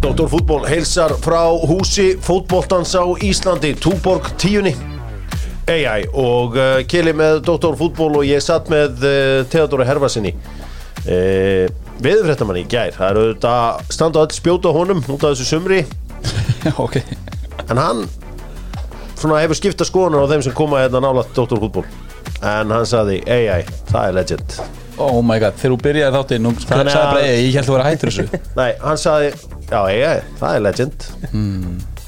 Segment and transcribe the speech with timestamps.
[0.00, 0.28] Dr.
[0.28, 4.74] Fútból heilsar frá húsi fótboltans á Íslandi, Túborg tíunni
[5.66, 7.74] AI og uh, Kili með Dr.
[7.78, 11.66] Fútból og ég satt með uh, Theodóri Herfarsinni uh,
[12.04, 15.82] Veðurfréttamann í gær það eru auðvitað standa öll spjóta honum út af þessu sumri
[16.84, 18.06] ok en hann
[19.16, 21.56] svona hefur skipta skoðunar á þeim sem koma hérna nála Dr.
[21.56, 21.86] Fútból
[22.44, 24.58] en hann saði AI, það er legend
[24.98, 27.74] Oh my god, þegar þú byrjaði þáttinn Nú sagði að- bara, "Ey, ég held þú
[27.74, 28.40] verið að hættur þessu.
[28.60, 29.28] Nei, hann sagði,
[29.68, 31.06] já, AI, það er legend.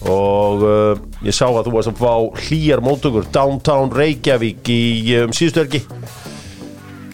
[0.08, 2.14] Og uh, ég sá að þú varst að fá
[2.46, 4.80] hlýjar móttökur downtown Reykjavík í
[5.24, 5.82] um, síðustu helgi.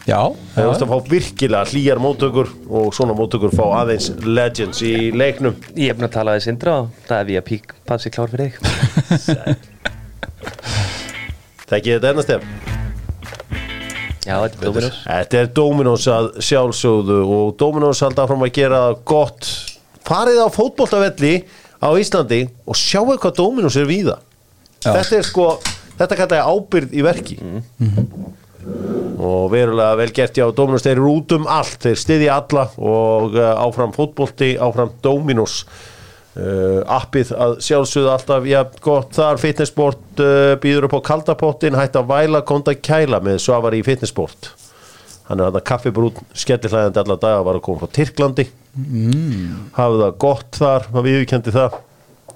[0.04, 0.20] Já,
[0.52, 5.56] þú varst að fá virkilega hlýjar móttökur og svona móttökur fá aðeins legends í leiknum.
[5.80, 8.28] Ég er búin að tala aðeins indra og það er við að pík passi klár
[8.28, 9.56] fyrir þig.
[11.72, 12.73] Þekki þetta ennast ef
[14.24, 14.98] Já, þetta er Dominos.
[15.04, 19.48] Þetta er Dominos að sjálfsögðu og Dominos halda fram að gera gott
[20.04, 21.34] farið á fótboltavelli
[21.84, 24.18] á Íslandi og sjáu hvað Dominos er víða.
[24.84, 24.92] Já.
[24.92, 25.48] þetta er sko
[25.98, 27.38] þetta kallar ég ábyrð í verki.
[29.24, 33.36] Og verulega vel gert já Dominos þeir eru út um allt þeir styðja alla og
[33.36, 35.62] uh, áfram fótbolti áfram Dominos
[36.38, 41.98] uh, appið að sjálfsögðu alltaf já gott þar fitnessport uh, býður upp á kaldapottin hætt
[42.00, 44.52] að væla konta kæla með svavar í fitnessport
[45.28, 48.46] hann er hann að kaffibrún skellihlæðandi alla daga var að koma frá Tyrklandi.
[48.74, 49.70] Mm.
[49.76, 51.76] hafði það gott þar hann viðurkendi það.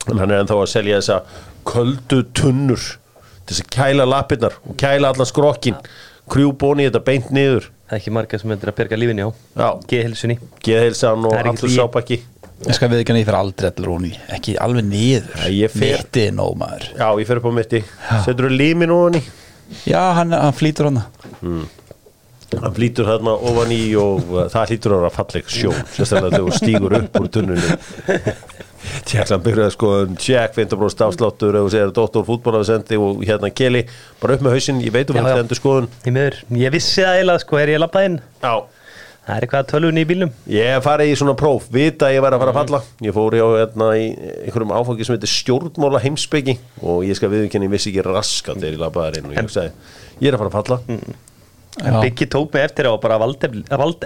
[0.08, 1.18] En hann er ennþá að selja þessa
[1.68, 2.84] köldu tunnur
[3.48, 5.76] þess að kæla lappirnar og kæla allan skrokkin
[6.30, 7.68] krjúbóni þetta beint niður.
[7.88, 9.68] Það er ekki marga sem myndir að berga lífinni á Já.
[9.90, 12.18] Geðhilsunni geðheilsan og Það ekki allur sápakki
[12.66, 15.28] Ég skal við ekki að ég fyrir aldrei allir róni Ekki alveg niður.
[15.78, 16.88] Mitti er nóg maður.
[16.98, 17.82] Já ég fer upp á mitti.
[18.26, 19.24] Setur þú límin ofan í?
[19.86, 21.06] Já, hann, hann flýtur hana
[22.56, 26.46] hann flýtur þarna ofan í og uh, það hlýtur að vera falleg sjón sérstaklega þegar
[26.46, 27.76] þú stígur upp úr tunnunni.
[29.08, 33.82] Tjekkland byrjaði sko tjekk 15% afsláttur segir að doktor fútból hafi sendi og hérna keli
[34.22, 35.18] bara upp með hausinn, ég veit um
[36.08, 38.20] miður, ég vissi það eiginlega sko er ég labbaði inn?
[38.40, 38.54] Já,
[39.28, 40.30] Það er eitthvað tölvunni í bílnum.
[40.48, 42.80] Ég hef farið í svona próf, vita að ég væri að fara að falla.
[43.04, 44.06] Ég fór hjá hérna, í
[44.46, 48.78] einhverjum áfangi sem heitir stjórnmála heimsbyggi og ég skal viðurkenni, ég vissi ekki raskat þegar
[48.78, 49.74] ég labbaði inn og ég hugsaði,
[50.24, 50.80] ég er að fara að falla.
[50.88, 51.27] Já.
[51.78, 53.44] Biggi tók mig eftir á og bara vald,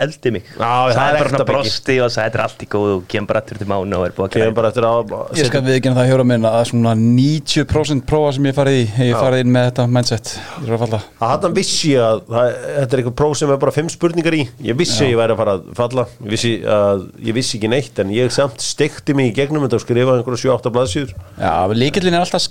[0.03, 0.45] eldi mig.
[0.59, 1.53] Já, það er svona Biggi.
[1.53, 4.13] brosti og þetta er allt í góð og kem bara eftir til mánu og er
[4.17, 4.55] búið að Kemur græða.
[4.55, 8.33] bara eftir að Ég skal við ekki að það hjóra minn að svona 90% prófa
[8.37, 10.33] sem ég farið í Ég farið inn með þetta mindset
[10.63, 13.73] er að að hann vissi ég að það, þetta er eitthvað próf sem er bara
[13.73, 14.49] fimm spurningar í.
[14.63, 16.07] Ég vissi að ég væri að fara að falla.
[16.23, 19.81] Ég vissi, að, ég vissi ekki neitt en ég samt stekti mig í gegnum þetta
[19.81, 22.43] og skrifa einhverja 7-8 blaðsjúr Já, líkillin er alltaf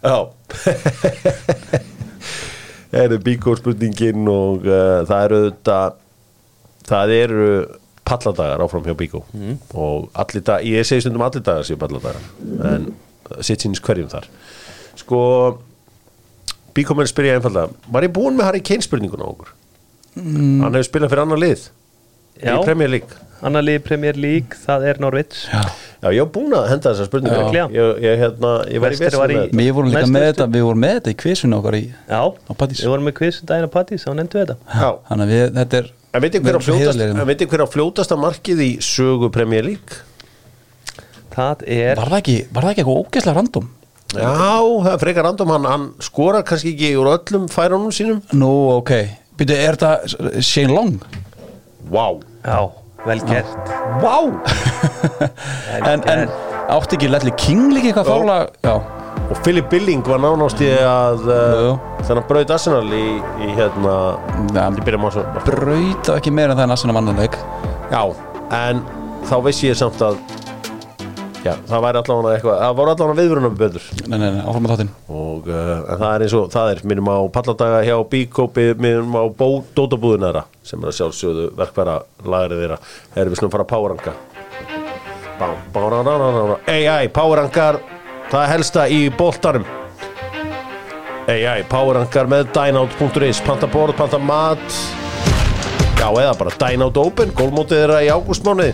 [0.00, 1.90] Þannig að það Já
[3.04, 5.78] eru bíkó spurningin og uh, það eru þetta
[6.90, 7.50] það eru
[8.10, 9.20] palladagar áfram hjá bíkó.
[9.78, 12.18] Og allir dag, ég segi stundum allir dagar séu palladagar
[12.72, 12.88] en
[13.46, 14.26] sitt sínis hverjum þar.
[14.98, 15.20] Sko
[16.74, 19.54] bíkó menn spyrja einfallega var ég búinn með Harry Kane spurninguna okkur?
[20.18, 20.64] Mm.
[20.64, 21.60] hann hefur spilað fyrir annar lið
[22.42, 22.56] Já.
[22.56, 23.20] í Premier League.
[23.46, 25.62] Annar liði Premier League, það er Norvits Já
[26.00, 27.64] Já, ég var búinn að henda þessar spurningar Já.
[27.76, 30.26] ég, ég, hérna, ég var í Vestur var vesinu í- með Við vorum líka með
[30.30, 33.72] þetta Við vorum með þetta í kvisunni okkar í Já, við vorum með daginn á
[33.74, 34.80] Pattís, þá nefndu þetta þetta.
[34.80, 34.90] Já.
[35.10, 38.70] Þannig að við, þetta er En veitir við hver, veitir hver á fljótasta markið í
[38.82, 40.00] sögu Premier League?
[41.30, 43.68] Það er, Var það ekki, var það ekki eitthvað ógeðslega random?
[44.10, 45.52] Já, það er frekar random.
[45.54, 48.18] Hann, hann skorar kannski ekki úr öllum færunum sínum.
[48.34, 48.50] Nú,
[48.80, 48.90] ok.
[49.38, 50.96] Býtu, er þetta Shane Long?
[51.90, 52.08] Vá.
[52.42, 52.58] Já,
[53.06, 53.74] vel gert.
[54.02, 54.16] Vá!
[55.70, 56.26] Vel En, en
[56.70, 58.38] átti ekki Ledley King líka eitthvað fála?
[58.64, 58.74] Já.
[59.30, 63.04] Og Philip Billing var nánast í að uh, þannig að braut Arsenal í,
[63.46, 63.94] í hérna
[65.06, 67.38] á svo Brauta ekki meira en það en Asana mannanleik
[67.92, 68.02] Já,
[68.58, 68.82] en
[69.30, 70.18] þá vissi ég samt að
[71.40, 73.84] Já, það væri allavega eitthvað það voru allavega viðvörunum betur.
[74.02, 74.90] Nei, nei, nei, áfram með þáttinn.
[75.08, 79.16] Og uh, en það er eins og það er minnum á palladaga hjá Bíkópi minnum
[79.16, 79.24] á
[80.26, 82.78] þeirra sem er að sjálfsögðu verkværa lagrið þeirra.
[83.18, 83.72] Erum við fara að
[86.04, 86.56] rá, rá, rá.
[86.68, 87.80] AI, powerrankar
[88.30, 89.64] það er helsta í boltarum
[91.30, 94.78] AI, powerrankar með dynout.is panta borð, panta mat.
[96.00, 98.72] Já, eða bara dynout open gólmótið þeirra í ágústmánuði.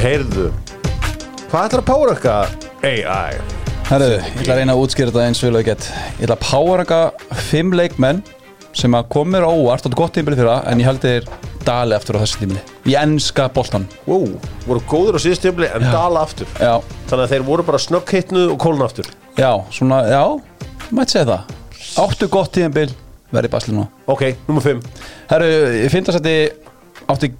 [0.00, 0.50] Heyrðu
[1.50, 2.34] hvað ætlar að powerranka
[2.86, 3.40] AI?
[3.90, 5.88] Herru, ég ætla að reyna að útskýra þetta eins og ég get.
[6.20, 7.00] Ég ætla að powerranga
[7.48, 8.22] fimm leikmenn
[8.76, 11.24] sem að komur óvart og gott tímbil fyrir það en ég held þeir
[11.66, 14.28] dali aftur á þessu tímili í enska boltan wow,
[14.66, 15.90] voru góður á síðustjöfli en Já.
[15.92, 16.46] dala aftur.
[16.60, 16.76] Já,
[17.10, 19.10] þannig að þeir voru bara snögghittnu og kólna aftur.
[19.36, 20.22] Já, svona, já,
[20.94, 21.54] mætti segja það.
[22.04, 22.88] Áttu gott tímbil,
[23.34, 24.80] verði basli nú ok, nummer 5
[25.30, 25.50] Herru,
[25.82, 26.50] ég finnst að setja
[27.10, 27.32] átti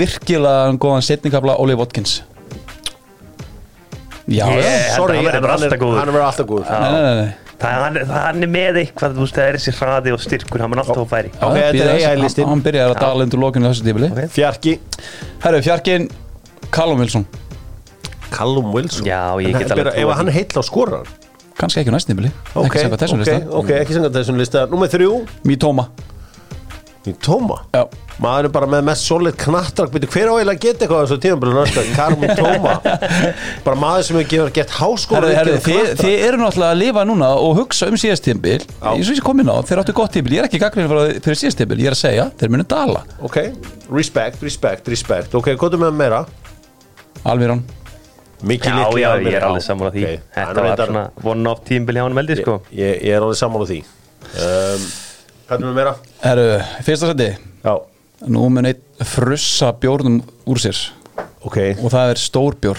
[0.00, 2.22] virkilega góðan setningabla Oli Watkins.
[4.30, 5.98] Já, held Sorry, hann en bara hann er, alltaf góður.
[5.98, 6.68] hann er verið alltaf góður.
[6.70, 7.32] Nei, nei, nei, nei.
[7.62, 10.20] Það, hann, er- það, hann er með eitthvað, þú veist, það er þessi hraði og
[10.24, 11.30] styrkur, hann er alltaf á færi.
[11.38, 12.02] Ok, þetta er.
[12.10, 12.48] AI-listinn.
[12.50, 14.22] Hann byrjar að dala undir lokinu þessu tífili Ok.
[14.36, 14.74] Fjarki.
[15.44, 16.08] Herru, fjarkinn
[16.74, 17.26] Callum Wilson.
[18.32, 19.04] Callum Wilson?
[19.06, 21.06] Já, ég get alveg Ef hann heill á skorar?
[21.60, 24.64] Kannski ekki á næst tífili Ok, ok, ok, ekki sanga þessum lista.
[24.72, 25.20] Númer þrjú.
[25.44, 25.90] Mitoma
[27.02, 27.56] Í Tóma?
[27.74, 27.82] Já.
[28.22, 31.16] Maður er bara með mest solid knattrak Hver á eiginlega að geta eitthvað á þessu
[31.24, 31.82] tímabili næsta?
[31.96, 32.74] Karmi Tóma.
[33.66, 37.90] Bara maður sem hefur gett háskóla þið, þið eru náttúrulega að lifa núna og hugsa
[37.90, 38.92] um síðast tímbil Já.
[38.94, 41.42] Ég svo ég kom inn á, þeir áttu gott tímbil Ég er ekki gagnrið fyrir
[41.42, 43.02] síðast tímbil, ég er að segja Þeir munu dala.
[43.26, 43.40] Ok,
[43.90, 45.34] respect, respect, respect.
[45.34, 46.24] Ok, hvað er með meira?
[47.26, 47.66] Almirón
[48.46, 50.02] Mikið Já, litli já, Almir, ég er alveg sammála því.
[50.02, 52.56] Ok, hann Þetta er var svona one-off tímbil hjá hann veldi, sko.
[52.74, 53.82] Ég, ég er alveg sammála því
[55.50, 55.94] er með meira?
[56.22, 56.46] Herru,
[56.86, 57.30] fyrsta seti.
[57.64, 57.74] Já,
[58.30, 60.78] Nú mun einn frussa bjórnum úr sér.
[61.42, 62.78] Ok, Og það er stórbjór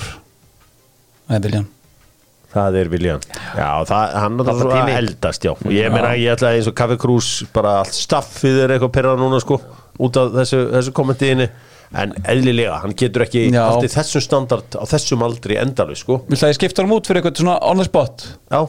[1.28, 1.66] Það er Viljan.
[2.54, 3.26] Það er Viljan.
[3.58, 4.96] Já, það, hann er svona tími.
[5.02, 5.52] eldast, já.
[5.58, 9.16] Og ég meina, ég ætla eins og Kaffi Krús Bara allt staffið er eitthvað perra
[9.20, 9.60] núna, sko
[10.04, 11.50] Út af þessu, þessu kommentiðinni.
[11.94, 13.66] En eðlilega, hann getur ekki Já.
[13.68, 16.22] Allt í þessum standard á þessum aldri endalvi, sko.
[16.30, 18.26] Viltu að ég skipta hann út fyrir eitthvað svona on the spot?
[18.50, 18.64] Já,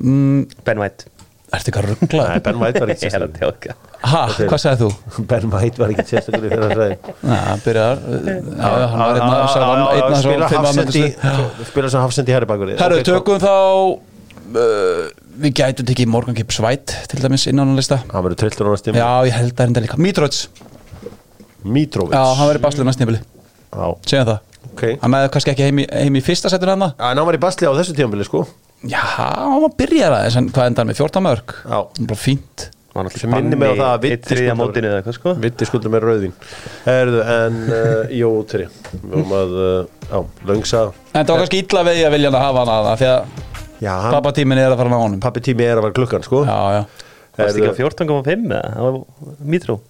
[0.00, 1.06] Ben White
[1.54, 2.24] Ertu eitthvað ruggla?
[2.26, 3.76] Nei, Ben White var ekki er sérstaklega
[4.06, 5.26] Ha, hvað sagði þú?
[5.30, 10.42] Ben White var ekki sérstaklega fyrir að segja Næ, hann byrjar já, hann var einn
[10.42, 15.06] af afmyndustu Spila sem hafsendi herri bakur Herru, tökum þá uh,
[15.36, 17.98] Við gætum tekið Morgan Gibbs White til dæmis innan á lista.
[18.08, 19.98] Hann verður trilltur á næst tíma Já, ég held það er enda líka.
[20.00, 20.38] Mitrovic.
[21.60, 22.14] Mitrovic.
[22.16, 23.20] Já, hann verður baslu næst tímabili.
[23.68, 24.38] Já, Segjum það.
[24.70, 24.84] Ok.
[25.02, 27.42] Hann með kannski ekki heim í, heim í fyrsta setinu hann En hann var í
[27.42, 28.46] basli á þessu tímabili sko
[28.84, 31.78] Já, hann var byrjar aðeins en hvað endar með 14 mörg Já.
[32.02, 32.66] Bara fínt.
[33.16, 34.36] Sem minnir mig á það að Vitti
[35.16, 35.32] sko.
[35.42, 36.36] Vitti skuldum með rauðvín.
[36.86, 40.84] Herðu, en uh, Jó, tri Við vorum að, uh, já, löngsa.
[41.12, 43.42] En það var kannski illa við að vilja hann að hafa hann að það að
[43.84, 45.20] hann, pappatímin er að fara með honum.
[45.26, 46.46] Pappi tími er að vera klukkan sko.
[46.48, 47.06] Já, já.
[47.36, 48.62] Varst ekki á 14,5 eða?
[48.72, 49.00] Það var
[49.52, 49.80] Mitró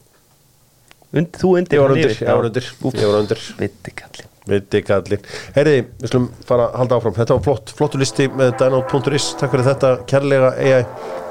[1.17, 2.73] Und, Þú undir Ég var hann undir, var undir.
[2.91, 5.25] Ég var undir Vitti kallinn
[5.57, 7.15] Herði, við slum fara að halda áfram.
[7.17, 11.25] Þetta var flott, flottu listi með dynot.is Takk fyrir þetta, kærlega AI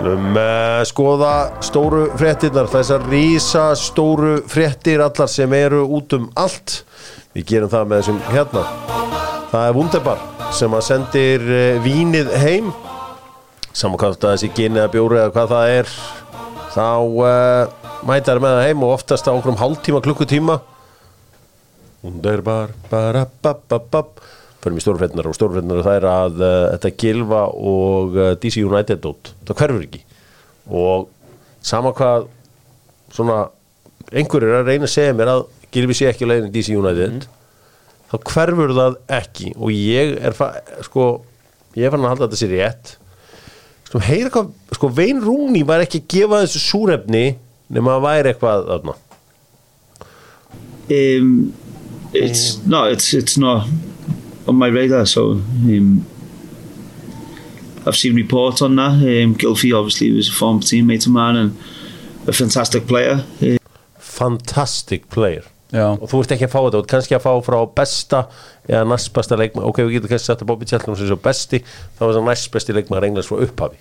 [0.00, 2.70] Slum uh, skoða stóru fréttirnar.
[2.72, 6.78] Þessar rísa stóru fréttir Allar sem eru út um allt.
[7.36, 8.62] Við gerum það með þessum hérna.
[9.50, 10.22] Það er Wunderbar
[10.56, 12.72] sem að sendir uh, vínið heim.
[13.76, 15.94] Saman hvað það sé gynni eða bjóri eða hvað það er.
[16.72, 20.60] Þá uh, mæta þær með það heim og oftast á okkur um hálftíma klukkutíma
[22.90, 24.20] Barabababab
[24.60, 29.00] Förum í stórfrétnar og stórfrétnar það er að uh, þetta Gilva og uh, DC United
[29.00, 30.00] dót, það hverfur ekki.
[30.68, 31.06] Og
[31.64, 32.26] sama hvað
[33.14, 33.38] svona
[34.12, 37.24] einhverjur er að reyna að segja mér að Gilvi sé ekki á leiðin DC United
[38.10, 39.54] þá hverfur það ekki.
[39.56, 40.36] Og ég er
[40.84, 41.08] sko,
[41.78, 42.94] ég er fann að halda að þetta sé rétt.
[43.88, 47.24] Sko, heyra hvað, sko Vein Rúni var ekki að gefa þessu súrefni
[47.72, 48.98] nema að væri eitthvað þarna.
[50.90, 51.32] Um,
[52.12, 53.68] it's no, it's it's not
[54.46, 55.06] on my radar.
[55.06, 56.06] So um,
[57.86, 58.92] I've seen reports on that.
[58.92, 61.58] Um, Gilfie obviously was a former teammate of mine and
[62.26, 63.24] a fantastic player.
[63.42, 63.56] Uh,
[63.98, 67.32] fantastic player Já, og þú ert ekki að fá þetta, þú ert kannski að fá
[67.46, 68.20] frá besta
[68.66, 72.00] eða næst besta leikma ok, við getum kannski að Bobby Cheltenham sem svo besti þá
[72.02, 73.78] var það næst besti leikmaður Englands frá upphafi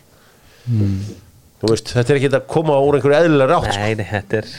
[0.69, 3.81] þú veist, þetta er ekki að koma úr einhverju eðlilega rátt sko.
[3.81, 4.53] Nei, nei, þetta er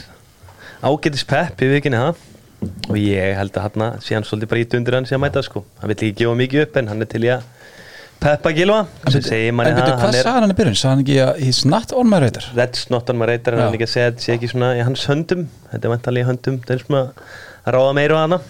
[0.91, 2.27] ágætis pepp í vikinni það
[2.61, 5.43] og ég held að hann sé hann svolítið bara ít undir hann sé að mæta
[5.45, 5.63] sko.
[5.81, 7.49] Hann vill ekki gefa mikið upp en hann er til í að
[8.21, 10.77] peppa Gilva sem en það hvað hann sagði hann í byrjun?
[10.77, 12.45] Sagði hann ekki að he's not on my radar?
[12.57, 14.83] that's not on my radar en hann ekki að segja þetta sé ekki svona í
[14.85, 15.47] hans höndum?
[15.71, 17.03] Þetta er vantanlega í höndum það er svona
[17.65, 18.41] að ráða meira á hana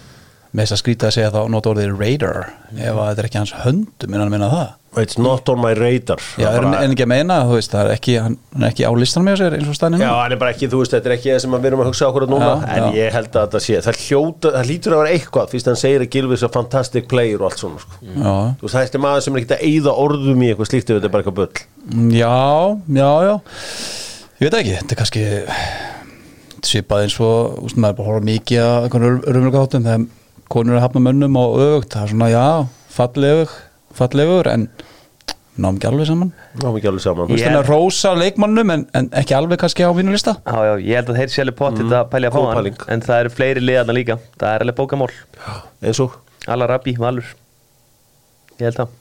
[0.52, 2.38] Með þess að skrýta að segja þá not orðið radar
[2.76, 4.68] ef að þetta er ekki hans höndum en hann minna það?
[5.00, 6.20] It's not on my radar.
[6.36, 8.84] Já, er hann en ekki að meina, þú veist, það er ekki hann er ekki
[8.84, 11.08] á listan með sér eins og staðinu Já, hann er bara ekki, þú veist, þetta
[11.08, 12.92] er ekki það sem við erum að hugsa okkur núna, Já, en já.
[13.00, 16.04] ég held að þetta sé, það hljóta, það lítur að vera eitthvað fyrst hann segir
[16.04, 17.96] að Gilvis er fantastic player og allt svona, sko.
[18.04, 20.84] Já, Þú veist, það er maður sem er ekki að eyða orðum í eitthvað slíkt
[20.84, 21.48] ef þetta er bara eitthvað
[30.52, 32.44] og að að konur að hafna mönnum og öfugt það er svona, já,
[32.92, 33.54] fallegur
[33.96, 34.68] fallegur, en
[35.56, 37.32] náum ekki alveg saman Ná, ekki alveg saman.
[37.32, 41.18] Að rósa leikmannum en, en ekki alveg kannski á vínulista Já, já, ég held að
[41.20, 42.78] þeir sé alveg að pælja að hann pæling.
[42.88, 45.10] en það eru fleiri liðarna líka það er alveg bókamál
[45.82, 46.16] Eins og?
[46.48, 47.34] Alla Rabbi, Valur
[48.60, 48.98] ég held það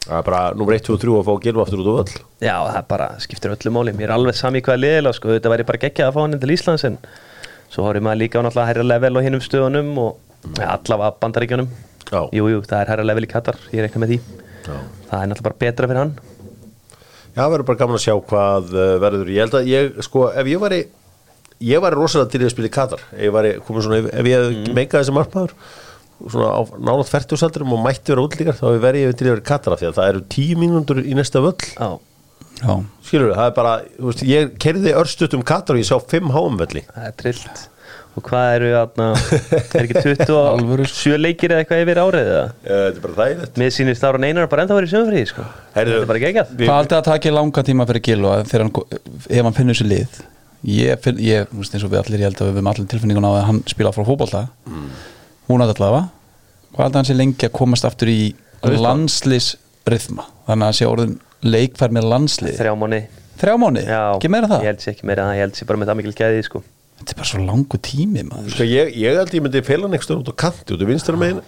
[0.00, 2.14] Það er bara nummer 1, 2 og 3 að fá Gilva aftur út á völl.
[2.40, 5.34] Já, það bara skiptir öllu máli Mér er alveg sami hvað liðilega sko.
[5.36, 6.96] Þetta væri bara geggjað að fá hann til Íslands en
[7.70, 10.18] svo horfum maður líka á náttúrulega hærra level á hinnum stöðunum og
[10.58, 11.70] ja, allavega bandaríkjunum.
[12.10, 12.20] Já.
[12.34, 14.20] jú, það er hærra level í Katar, ég reikna með því.
[14.66, 14.78] Já.
[15.10, 16.14] það er náttúrulega bara betra fyrir hann.
[17.30, 19.30] Já, verður bara gaman að sjá hvað uh, verður.
[19.30, 20.80] Ég held að ég, sko, ef ég væri
[21.60, 24.10] ég væri rosalega til í að spila í Katar ef ég væri, komið svona, ef,
[24.16, 24.76] ef ég mm.
[24.76, 25.54] meikað þessi margmaður
[26.20, 29.44] svona á nálat færtjósaldrum og mætti vera útlíkar þá verði ég til í að vera
[29.44, 31.56] í Katar af því að það eru tíu mínútur í næsta völl.
[31.76, 31.90] Já,
[33.06, 36.30] skilur það er bara, þú veist, ég kerði örstutt um Katar og ég sá fimm
[36.34, 37.66] háumvelli það er trillt
[38.18, 39.04] og hvað eru þarna,
[39.78, 40.00] er ekki
[40.50, 40.84] Alvöru.
[40.90, 42.46] 27 leikir eða eitthvað yfir árið eða?
[42.64, 45.44] þetta er bara þægilegt Mér sýnist ára einar bara ennþá verið sömfrí sko.
[45.76, 48.04] Heyrðu, Þetta er bara geggjað Við- hvað haldið að taki langa tíma fyrir
[48.50, 48.98] þegar hann,
[49.30, 50.18] ef hann finnur sér lið
[50.74, 52.90] ég, finn, ég þú veist eins og við allir ég held að við höfum allir
[52.90, 54.90] tilfinningun á að hann spila frá fótbolta Mm.
[55.48, 56.02] hún að allavega
[56.74, 58.18] hvað haldið að hann sé lengi að komast aftur í
[58.60, 58.82] Rithma.
[58.90, 61.14] landslisrithma þannig að hann sé orðin
[61.46, 62.58] leikfær með landslið?
[62.60, 63.00] Þrjá mánu
[63.40, 64.60] þrjá mánu, ekki meira það?
[64.66, 66.60] Ég held sér ekki meira það, ég held sér bara með það mikil gæði sko.
[67.00, 68.50] þetta er bara svo langu tími maður.
[68.52, 71.16] Sko, ég, ég held ég myndi fela hann eitthvað út á kanti út á vinstra
[71.16, 71.40] megin.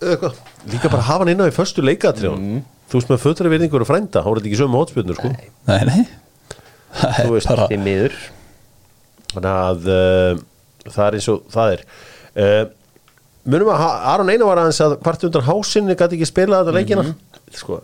[0.00, 0.36] Eða eitthvað.
[0.70, 2.60] líka bara hafa hann inn á í förstu leikatriðun Mm.
[2.90, 5.28] þú veist með fötri virðingur og frænda er þetta ekki sömu hótspjörnur sko.
[5.66, 6.06] nei, nei
[6.94, 8.14] það Þú er veist, bara Því miður.
[9.30, 10.40] Þannig að uh,
[10.90, 11.82] það er eins og það er.
[12.34, 12.64] Uh,
[13.50, 17.04] munum að Aron Einar var aðeins að hvart undan hásinni gæti ekki spila þetta leikina?
[17.54, 17.78] Sko,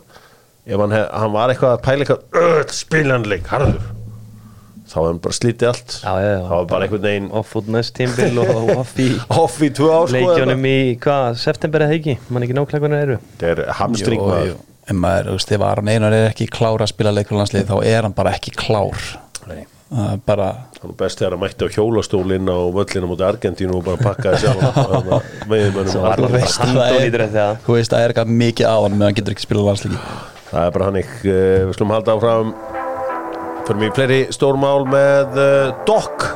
[0.67, 3.93] ef hann, hef, hann var eitthvað að pæla eitthvað öll spilanleik, harður.
[4.87, 5.95] Þá hann bara slítið allt.
[5.99, 6.41] Já, já, já.
[6.47, 9.07] þá var bara einhvern veginn Off út næst tímbil og off í
[9.43, 12.15] off í tvö ár sko, leikjónum í, hvað, september eða ekki?
[12.31, 13.17] Man ekki nákvæmlega hvernig eru?
[13.41, 14.51] Þetta er hamstring Jú, maður.
[14.53, 14.59] jú.
[14.87, 18.07] en maður, þú veist, ef Aron Einar er ekki klár að spila leikurlandslið þá er
[18.07, 19.09] hann bara ekki klár.
[19.49, 19.65] Nei.
[19.87, 20.47] Það er bara,
[20.79, 24.41] hann er best þegar hann mætti á hjólastólinn á völlina mútið Argentínu og bara pakkaði
[24.43, 24.59] sjálf
[26.77, 29.45] það í þetta þú veist, það er eitthvað mikið á hann meðan hann getur ekki
[29.47, 29.99] spila landsliki
[30.51, 32.51] það er bara hann ekki við slum halda áfram.
[33.67, 36.27] Fyrir mig fleiri stórmál með uh, Doc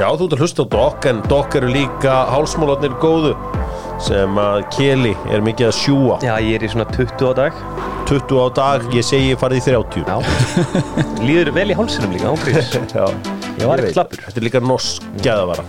[0.00, 3.32] já þú ert að hlusta á Doc en Doc eru líka hálsmálotnir góðu
[4.00, 7.58] sem að Keli er mikið að sjúa Já, ég er í svona 20 á dag.
[8.08, 10.16] 20 á dag, ég segi farið í 30 Já.
[11.20, 13.04] Líður vel í hálsinum líka, ángriðs Já,
[13.60, 14.24] Ég var ekkert slappur.
[14.24, 15.66] Þetta er líka norsk gæðavara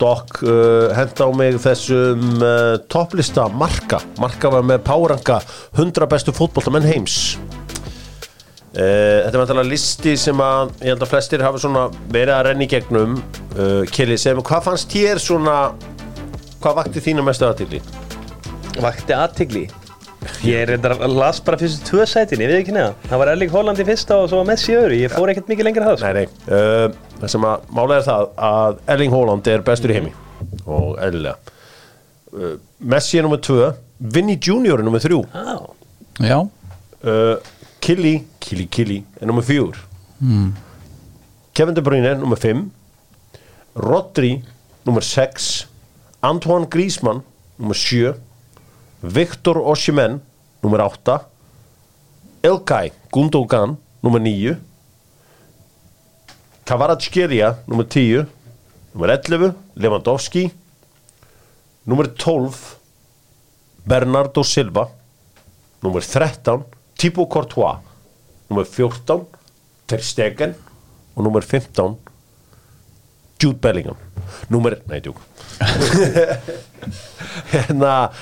[0.00, 4.00] Doc uh, henda á mig þessum uh, topplista Marka.
[4.20, 5.40] Marka var með Páranga
[5.76, 7.36] 100 bestu fótboltamenn heims.
[8.70, 12.46] Uh, Þetta er vantilega listi sem að ég held að flestir hafa svona verið að
[12.48, 13.18] renni gegnum.
[13.56, 15.58] Uh, Kili, sem hvað fannst þér svona
[16.60, 17.82] hvað vakti þína mestu aðtili?
[18.80, 19.66] Vakti aðtigli
[20.44, 23.30] Ég er reyndar að las bara fyrstu tvö sætin, ég veit ekki neða Það var
[23.32, 24.98] Erling Haaland í fyrsta og svo Messi í öðru.
[25.00, 26.10] Ég fór ekkert mikið lengra það sko.
[26.10, 29.98] Nei, nei, uh, það sem að málega er það að Erling Haaland er bestur í
[29.98, 30.12] heimi.
[30.64, 31.56] Og eðlilega.
[32.30, 33.70] Uh, Messi er nummið 2
[34.14, 35.56] Vinny Junior er nummið 3 Já,
[36.22, 36.36] já,
[37.02, 37.48] uh,
[37.82, 39.80] Killy, Killy, Killy er nummið 4
[40.22, 40.44] mm.
[41.58, 42.62] Kevin De Bruyne er nummið 5
[43.82, 44.30] Rodri
[44.86, 45.50] nummið 6
[46.30, 47.24] Antoine Griezmann
[47.58, 48.14] nummið 7
[49.18, 50.20] Viktor Osimhen
[50.62, 51.18] nummið 8
[52.46, 53.74] Ilkay Gundogan
[54.06, 54.56] nummið 9
[56.70, 58.26] Kvaratskhelia nummer 10
[58.92, 60.50] nummer 11 Lewandowski
[61.82, 62.76] nummer 12
[63.84, 64.84] Bernardo Silva
[65.82, 66.62] nummer 13
[66.94, 67.80] Thibaut Courtois
[68.48, 69.26] nummer 14
[69.86, 70.54] Ter Stegen
[71.16, 71.98] og nummer 15
[73.42, 73.96] Jude Bellingham.
[74.48, 75.18] Nummer, nei djúk
[77.52, 78.12] hérna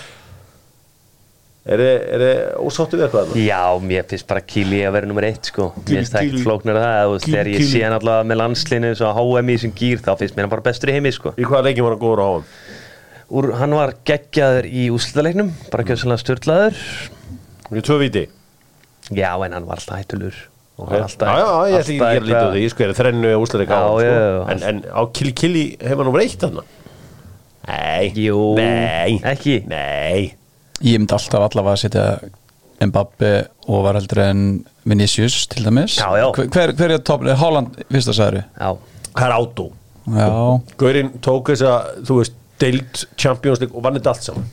[1.77, 3.33] er þið ósáttu við eitthvað?
[3.43, 5.69] Já, mér finnst bara Kili að vera nummer eitt sko.
[5.83, 8.93] Mér finnst það ekkert flóknar það veist, Kili, Þegar ég sé hann allavega með landslinu
[8.97, 11.35] svo HM í sem gýr þá finnst mér hann bara bestur í heimi sko.
[11.37, 12.47] Í hvaða leikjum var hann góður á hann?
[13.29, 16.79] Úr, Hann var geggjaður í úslaleiknum bara gjössalega störtlaður
[17.69, 18.25] Við tvö viti
[19.13, 20.39] Já, en hann var alltaf hættulur
[20.79, 21.01] Okay.
[21.03, 23.31] Já, já, já, ég ætla ekki að gera lítið á því, ég sko, er þrennu
[23.35, 24.43] á Já, hann, já, sko.
[24.55, 25.03] En, á
[26.45, 26.63] þarna?
[27.67, 28.05] Nei.
[28.15, 29.17] Jú, Nei.
[29.27, 29.57] Ekki.
[29.67, 30.21] Nei
[30.85, 32.05] ég myndi alltaf allavega að setja
[32.79, 33.33] Mbappi
[33.67, 34.43] og var heldur en
[34.89, 35.97] Vinicius til dæmis.
[35.99, 36.29] Já, já.
[36.39, 38.71] Hver, hver, er topp, Holland fyrsta særi Já,
[39.19, 39.71] átó.
[40.09, 40.29] Já,
[40.79, 44.47] Gaurinn tók þess að, þú veist, deilt Champions League og vann þetta allt saman.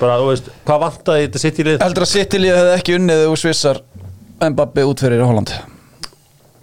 [0.00, 1.78] Bara, þú veist, hvað vantaði þetta sitt í lið?
[1.84, 3.82] heldur að City-lið hefði ekki unnið og svissar
[4.40, 5.54] Mbappi útferðir í Holland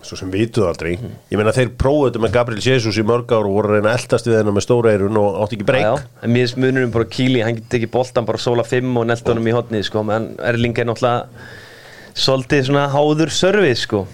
[0.07, 0.93] Svo sem vituðu aldrei.
[1.27, 3.95] Ég meina þeir prófuðu þetta með Gabriel Jesus í mörg ár og voru að reyna
[3.97, 6.05] eldast við hennar með stóra eirun og átti ekki breyk.
[6.23, 9.27] En mér finnst munurinn bara Kili, hann getur ekki boltan bara sóla 5 og nelt
[9.27, 10.05] honum í hotnið sko.
[10.15, 14.05] En Erling er náttúrulega svolítið svona háður service sko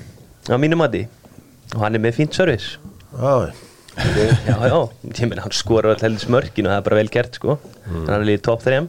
[0.50, 1.06] á mínum mati.
[1.76, 2.80] Og hann er með fínt service.
[3.14, 3.54] Já,
[3.94, 7.38] Já, já, ég meina hann skorar all heldur smörkin og það er bara vel gert
[7.38, 7.60] sko.
[7.86, 8.08] Mm.
[8.08, 8.88] Hann er líka top 3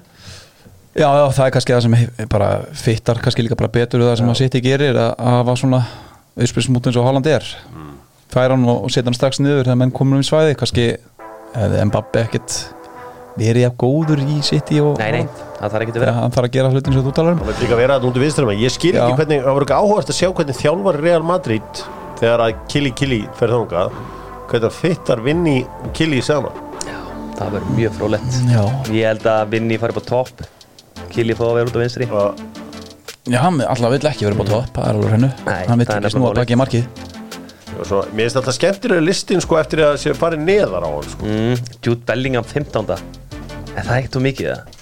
[0.95, 4.19] Já, já, það er kannski það sem bara fittar kannski líka bara betur við það
[4.21, 5.81] sem að City gerir að að hafa svona
[6.39, 7.47] auðspilsmút eins og Holland er.
[8.35, 10.87] Færa hann og, setja hann strax niður þegar menn komur um í svæði kannski
[11.55, 12.57] hefði Mbappi ekkert
[13.39, 15.23] verið jafn góður í City og Nei, nei,
[15.59, 16.17] það þarf ekki að vera.
[16.19, 17.41] Hann þarf að gera hlutin sem þú talar um.
[17.43, 19.05] Það vil líka vera að núndu vinstur Ég skil Já.
[19.05, 21.83] ekki hvernig, það voru ekki áhugast að sjá hvernig þjálfar Real Madrid
[22.21, 23.97] þegar að Kili Kili fer þangað
[24.51, 25.57] hvernig að fittar vinni
[25.95, 26.63] Kili saman
[27.35, 28.61] Það verður mjög frólætt Já,
[28.95, 30.45] Ég held að Vinni fari på topp.
[31.11, 32.07] Kili að vera út á vinstri.
[32.11, 32.43] Og
[33.31, 35.89] Já hann alltaf vill ekki verið búið topp það er alveg hennu, Nei, hann vill
[35.95, 37.05] ekki snúa baki í markið
[37.75, 41.09] og svo, mér finnst alltaf skemmtilega listin sko eftir að sé farið neðar á hann
[41.11, 41.27] sko.
[41.27, 42.93] mm, Jude Bellingham 15.
[43.75, 44.79] Er það ekkert og mikið það?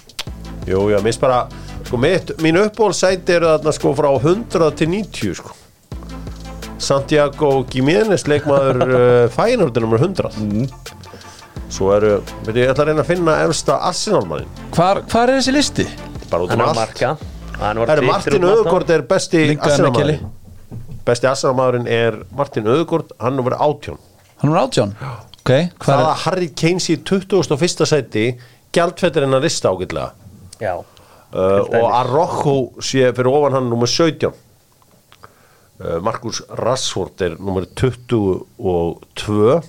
[0.69, 1.39] Jú, já, mér finnst bara
[1.87, 5.55] sko, mitt, mín uppbólsæti eru þarna sko frá 100 til 90 sko.
[6.83, 10.29] Santiago Giménez leikmaður uh, Fænurður nummer 100
[11.73, 14.49] Svo eru, veit ég, ég ætla að reyna að finna efsta Arsenal-mannin.
[14.75, 15.85] Hvar, hvar er þessi listi?
[16.29, 16.81] bara út Hann um er að allt.
[16.83, 17.32] marka
[17.63, 18.47] Er Twitter Martin.
[18.47, 19.43] Öðugård er besti.
[19.55, 20.31] Arsenal-maðurinn
[21.07, 23.99] Besti Arsenal-maðurinn er Martin Öðugård hann nummer 18
[24.43, 24.91] Hann er átján?
[25.43, 27.85] Ok, hvar Það er að Harry Kane sé í 21.
[27.87, 28.25] sæti
[28.75, 30.09] gjaldfettir en að lista ágætlega.
[30.63, 37.67] Já, uh, og Arrojo sé fyrir ofan hann nummer 17 uh, Markus Rashford er nummer
[37.79, 39.59] 22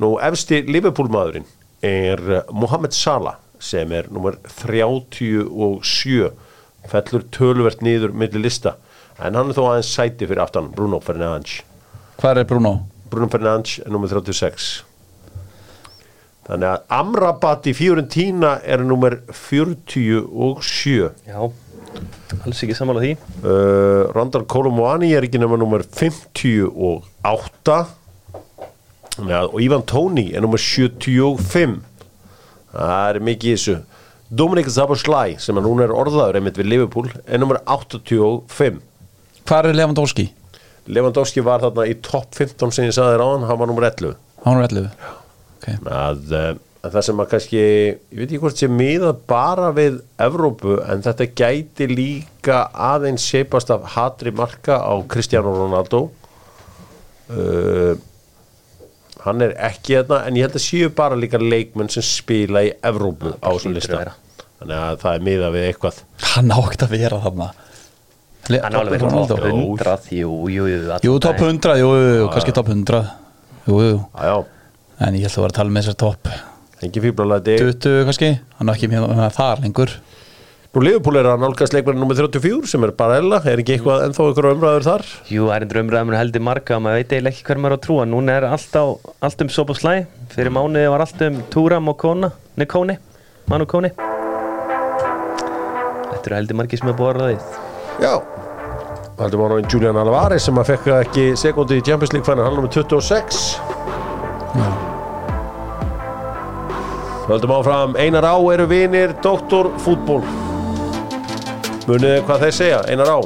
[0.00, 1.48] nú efsti Liverpool maðurinn
[1.84, 6.30] er uh, Mohamed Salah sem er nummer 37
[6.90, 8.74] fellur tölvert niður milli lista.
[9.20, 11.60] En hann er þó aðeins sæti fyrir aftan Bruno Fernandes.
[12.20, 12.76] Hvar er Bruno?
[13.10, 14.84] Bruno Fernandes er nummer 36
[16.50, 21.40] þannig að Amrabat í Fiorentina er nummer 47 já
[22.46, 23.10] Alls ekki sammála því.
[23.42, 27.78] Uh, Randall Colomuani er ekki nema nummer 58
[29.16, 31.80] Þannig að- og Ivan Tóni er nummer 75
[32.72, 33.74] það er mikið þessu
[34.30, 38.78] Dominik Zaboslai sem að núna er orðaður einmitt við Liverpool er nummer 85
[39.48, 40.28] Hvar er Lewandowski?
[40.86, 44.14] Lewandowski var þarna í topp 15 sem ég sagði þér áðan, hann var nummer 11
[44.44, 44.86] Hann er 11
[45.56, 45.80] okay.
[45.82, 46.52] að, eh,
[46.86, 51.02] að það sem að kannski ég veit ekki hvort sé miðað bara við Evrópu en
[51.08, 56.06] þetta gæti líka aðeins seipast af hatri marka á Cristiano Ronaldo.
[57.30, 57.98] Uh,
[59.24, 62.72] hann er ekki þarna en ég held að séu bara líka leikmenn sem spila í
[62.90, 63.96] Evrópu á þessum að lista.
[63.98, 64.14] vera.
[64.60, 65.98] þannig að það er miðað við eitthvað.
[66.34, 67.50] Hann átt að vera þarna.
[68.50, 69.36] Hann er alveg Ronaldo.
[69.36, 70.66] top 100 Jú, jú,
[71.04, 71.60] jú top daginn.
[71.60, 71.90] 100, jú,
[72.32, 73.02] kannski top 100
[73.68, 73.98] Jú, jú,
[75.00, 76.30] en ég held að vera að tala með þessar top
[76.80, 79.92] engin fíblalagi 20 kannski, hann er ekki með með þar lengur
[80.70, 84.04] Nú Liverpool er að nálgast leikmenn nummer 34 sem er bara ella, er ekki eitthvað
[84.04, 85.02] ennþá ykkur umræður þar?
[85.26, 87.78] Jú, það er endur umræðum heldur marga og maður veit eiginlega ekki hver maður á
[87.78, 88.04] að trúa.
[88.06, 88.84] Núna er allt, á,
[89.26, 89.94] allt um sopa slæ.
[90.30, 92.94] Fyrir mánuði var allt um Túram og Kona Nei, Kóni,
[93.50, 93.90] Manu Kóni
[96.10, 97.42] Þetta eru heldur margi sem er búið að ræðið
[98.04, 98.12] Já.
[99.18, 102.70] Haldum ára Julian Alvarez sem að fekk ekki sekundi í Champions League fann hann nummer
[102.70, 103.58] 26
[107.26, 107.98] Haldum áfram.
[107.98, 110.22] Einar Á eru vinir Doktor fútból
[111.88, 112.80] Munið þið hvað þeir segja?
[112.92, 113.18] Einar Á?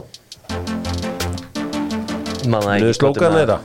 [2.45, 3.59] Manna Niður slókan þeirra.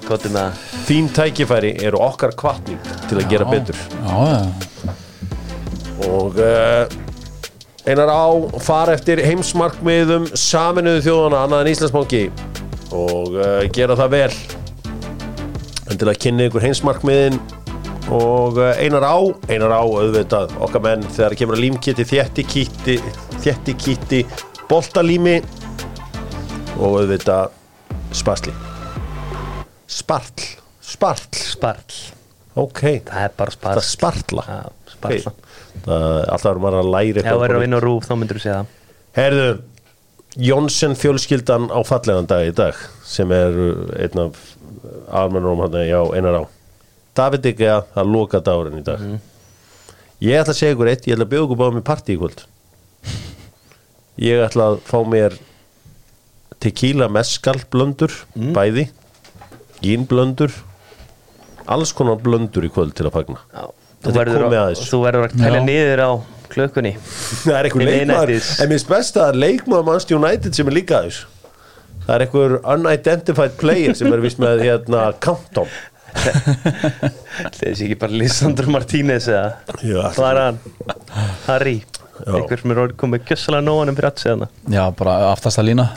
[0.87, 3.77] Þín tækifæri eru okkar kvartning til að gera betur.
[4.07, 4.95] Já, já,
[6.07, 6.87] og uh,
[7.89, 8.25] Einar Á
[8.63, 12.23] fara eftir heimsmarkmiðum saminuðu þjóðana annað en Íslandsbanki.
[12.95, 14.33] Og uh, gera það vel.
[15.89, 17.39] En til að kynna ykkur heimsmarkmiðin
[18.09, 19.17] og uh, Einar Á
[19.51, 22.95] Einar Á auðvitað okkar menn þegar kemur að límkitti þétti kýtti
[23.43, 24.21] þétti kýtti
[24.69, 25.39] boltalími
[26.77, 27.49] og auðvitað
[28.15, 28.53] spasli
[29.89, 30.45] spartl.
[30.81, 31.39] Spartl.
[31.53, 31.97] Sparl
[32.59, 32.81] ok.
[33.07, 34.43] Það er bara það sparl spartla.
[34.45, 35.33] Já, sparla
[35.85, 36.05] það,
[36.35, 38.59] alltaf erum maður að læra Ef þú verður að vinna rúf þá myndur þú segja
[38.59, 38.75] það.
[39.17, 39.47] Herðu,
[40.49, 42.77] Jónsson fjölskyldan á fallegan dag í dag
[43.09, 44.45] sem er uh, einn af
[45.21, 46.43] almennum hann já, einar á.
[47.17, 49.01] David að það loka dagurinn í dag.
[50.23, 52.19] Ég ætla að segja ykkur eitt ég ætla að bjóða ykkur báða mér partí í
[52.19, 52.45] kvöld
[54.19, 55.35] ég ætla að fá mér
[56.59, 58.87] tequila mescal blöndur bæði
[59.83, 60.51] gín blöndur
[61.69, 63.67] alls konar blöndur í kvöld til að fagna Já,
[63.99, 64.89] Þetta Þú er verður komið að að, þessu.
[64.93, 65.65] þú verður að telja Já.
[65.69, 66.11] niður á
[66.49, 66.91] klökkunni
[67.43, 68.49] Það er einhver Uniteds.
[68.59, 71.27] En mér finnst best að það er leikmaður Manchester United sem er líka að þessu
[72.09, 75.71] Það er einhver unidentified player sem er vist með hérna countdown
[77.59, 80.57] Þessi ekki bara Lisandro Martínez eða Já, Hvað er hann?
[81.45, 81.75] Harry.
[82.25, 83.25] Einhver sem er orðið komið
[83.99, 85.89] fyrir að segja hana já, bara aftast að lína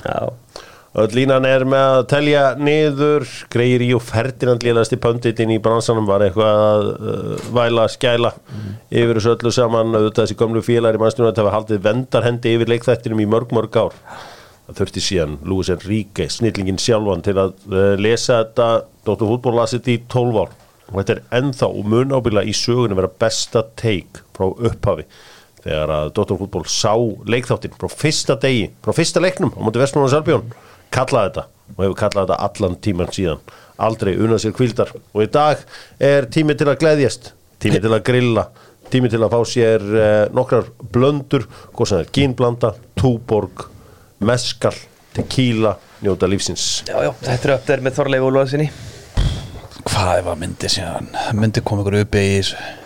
[1.16, 6.04] línan er með að telja niður Greir í og Ferdinand lélast í pönditinn í bransanum
[6.08, 8.34] var eitthvað að uh, væla, skæla
[8.90, 9.96] yfir þessu öllu saman.
[9.96, 13.78] Auðvitað þessi gömlu félagar í mannstunum að hafa haldið vendarhendi yfir leikþættinum í mörg mörg
[13.80, 13.96] ár.
[14.66, 18.70] Það þurfti síðan Luis Enrique snillingin sjálfan til að uh, lesa þetta.
[19.08, 20.52] Dóttur fútból lasið í 12 ár.
[20.92, 25.08] Og þetta er ennþá og mun ábyggilega í sögunni vera besta take frá upphafi
[25.64, 26.94] þegar að Dóttur fútból sá
[27.28, 30.54] leikþáttin frá fyrsta degi, frá fyrsta leiknum á móti Vestmann og Salbjörn,
[30.94, 33.44] kallaði þetta og hefur kallað þetta allan tíman síðan.
[33.82, 35.62] Aldrei unnað sér kvildar og í dag
[36.02, 38.46] er tími til að gleðjast tími til að grilla
[38.92, 41.46] tími til að fá sér eh, nokkrar blöndur
[41.96, 43.68] er gínblanda, túborg
[44.20, 44.74] meskal,
[45.16, 46.82] tequila njóta lífsins.
[46.88, 48.68] Já, já, þetta er upp þær með Þorleif Úlfarsinni
[49.82, 51.08] Hvað ef að myndi síðan?
[51.34, 52.81] Myndi koma ykkur upp í þessu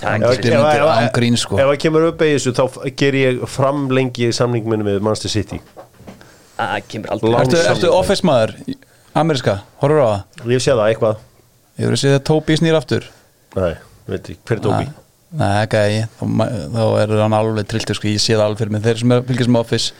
[0.00, 1.58] Það Ef- er Þetta ekki er ef- myndir ef- án grín, sko.
[1.60, 5.60] Ef það kemur upp í þessu þá ger ég framlengi samning minni með Manchester City.
[6.60, 8.54] Það kemur aldrei ertu office maður,
[9.20, 10.48] Ameriska, horfur á það?
[10.54, 11.20] Ég sé það eitthvað.
[11.80, 13.06] Ég verið að segja að Tóbi snýr aftur.
[13.56, 13.74] Nei,
[14.08, 14.88] veit ég, hver er Tóbi?
[15.40, 16.24] Nei, ekki, þá,
[16.74, 19.20] þá er hann alveg trilltur sko, ég sé það alveg fyrir mig, þeir sem er
[19.28, 19.92] fylgjast með Office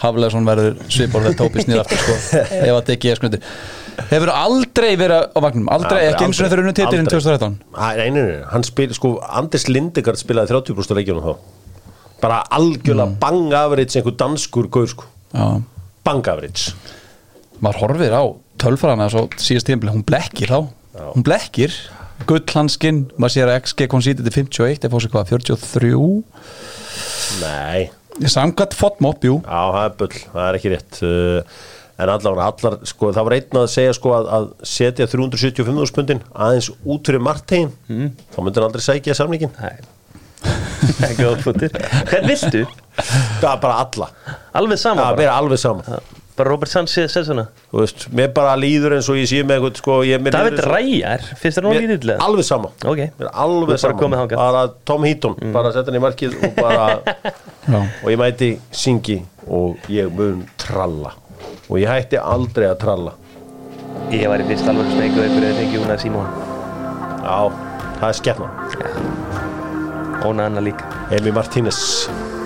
[0.00, 2.16] Hafleðsson verður svipor þegar Tóbi snýr aftur sko,
[2.68, 3.40] ef að ekki er skundi
[4.08, 7.04] Hefur aldrei verið á vagnum, aldrei, Aldrei, ekki eins og aldrei, þeir unnu aldrei.
[7.10, 11.36] 2013 Æ, Nei, nei, nei, hann spil, sko, Anders Lindegard spilaði 30% af leikjunum þá.
[12.22, 13.18] Bara algjörlega Mm.
[13.20, 15.04] bang average einhver danskur gaur, sko.
[15.34, 15.62] Já,
[16.04, 16.72] Bang average.
[17.60, 18.22] Maður horfir á
[18.58, 20.68] tölfræðana svo síðast tímpil, hún blekkir þá.
[21.14, 21.74] Hún blekkir,
[22.26, 26.24] gullhanskinn maður sér að XG conceded til 51 eða fór sér hvað, 43
[27.42, 27.90] Nei,
[28.26, 29.36] samkvæmt fotmopp, jú.
[29.44, 31.00] Já, það er bull, það er ekki rétt.
[31.04, 31.42] Uh,
[31.98, 36.20] En allavega, allar, sko, það var einn að segja sko að, að setja 375 spundin
[36.30, 38.12] aðeins út fyrir margtegin mm.
[38.34, 39.80] þá myndir hann aldrei sækja samningin Nei.
[41.00, 41.74] Það er góð fúttir
[42.12, 42.62] Hvern viltu?
[43.40, 44.08] Það er bara alla,
[44.60, 45.34] Alveg sama það bara.
[45.34, 46.00] alveg sama.
[46.38, 49.58] Bara Robert Sanchez er svona Þú veist, mér bara líður eins og ég sé með
[49.58, 52.18] eitthvað, sko, ég mér David Ræjar, finnst þér nú lítillega?
[52.22, 52.70] Alveg sama.
[52.86, 53.02] Ok.
[53.18, 54.26] Mér Þú alveg sama.
[54.36, 56.90] Bara Tom Heaton, bara setja hann í markið og bara
[57.66, 57.80] Já.
[57.82, 61.18] og ég mæti syngi og ég mun tralla
[61.68, 63.12] og ég hætti aldrei að tralla.
[64.12, 66.28] Ég var í fyrst alveg smeyku ykkur eða fengi hún að Simón
[67.24, 67.38] Já,
[67.98, 68.48] það er skefna
[70.24, 70.88] Óna Anna líka.
[71.14, 71.78] Emi Martínez.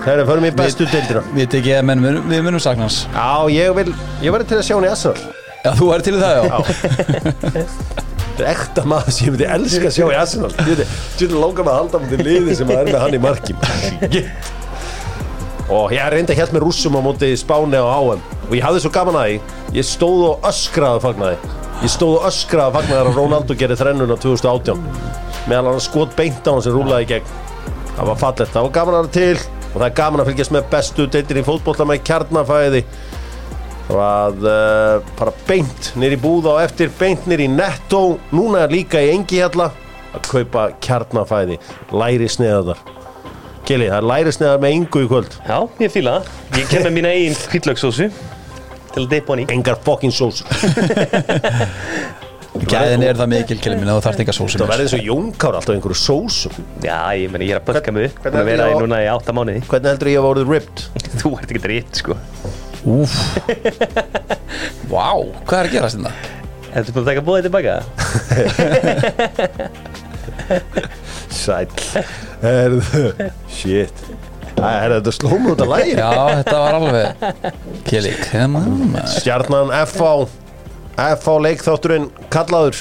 [0.04, 1.22] Herra, förum í bestu deildina.
[1.32, 4.90] við að munum sakna hans Já, ég vil, ég væri til að sjá hann í
[4.90, 5.20] Arsenal
[5.62, 6.56] Já, þú er til það, já,
[8.32, 11.36] Þetta er ekta maður sem ég myndi elska að sjá í Arsenal Ég veit, ég
[11.36, 13.56] langar með að halda með liði sem er með hann í marki.
[14.02, 14.32] Shit.
[15.76, 18.80] Og ég reyndi að hjælt með rússum á móti Spáni á HM Og ég hafði
[18.84, 19.36] svo gaman að því.
[19.78, 21.52] Ég stóð og öskraði að fagnaði.
[21.80, 24.82] Ég stóð og öskraði að fagnaði að Ronaldo gerði þrennuna 2018
[25.48, 27.30] Meðal hann skot beint á hann sem rúlaði gegn.
[27.96, 29.62] Það var fallegt, það var gaman að vera til.
[29.70, 32.82] Og það er gaman að fylgjast með bestu deildir í fótbolta með kjarnafæði.
[33.86, 38.02] Það var uh, bara beint nýr í búða og eftir beint nýr í netto
[38.36, 39.70] Núna er líka í engi hérna
[40.12, 41.56] að kaupa kjarnafæði.
[41.96, 42.84] Læri sneðar
[43.64, 45.34] Kili, það er læri sneðar með engu í kvöld.
[45.46, 46.30] Já, ég fíla það.
[46.58, 48.10] Ég kem með mína eigin kvítlöksósu
[48.92, 50.42] Til að deipa hann í Engar fokkin sós
[52.68, 55.04] gæðin er það mikil kili minna og þarf ekki að sósa Það verði eins og
[55.08, 56.54] jónkár alltaf einhverju sósum.
[56.84, 58.18] Já, ég meni, ég er að bölka mig upp.
[58.28, 59.60] að vera er í núna í átta mánuði.
[59.70, 60.78] Hvernig heldur ég að voruð ripped?
[61.22, 62.12] Þú ert ekki rétt, sko.
[62.92, 63.12] Úf
[64.90, 65.08] Vá,
[65.46, 66.12] hvað er að gerast þetta?
[66.72, 67.74] Ertu búin að taka bóðið tilbaka?
[72.42, 73.04] Herðu,
[73.50, 73.96] shit
[74.62, 77.24] Herðu, þetta slóum út að lægi Já, þetta var alveg
[77.88, 79.00] Kili, come on.
[79.16, 80.12] Stjarnan FH
[80.92, 82.78] FH leikþátturinn kallaður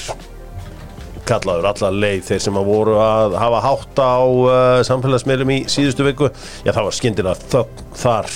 [1.28, 6.06] kallaður alla leið þeir sem að voru að hafa hátt á uh, samfélagsmiðlum í síðustu
[6.06, 6.28] viku.
[6.66, 8.32] Já það var skyndilega þögn þar.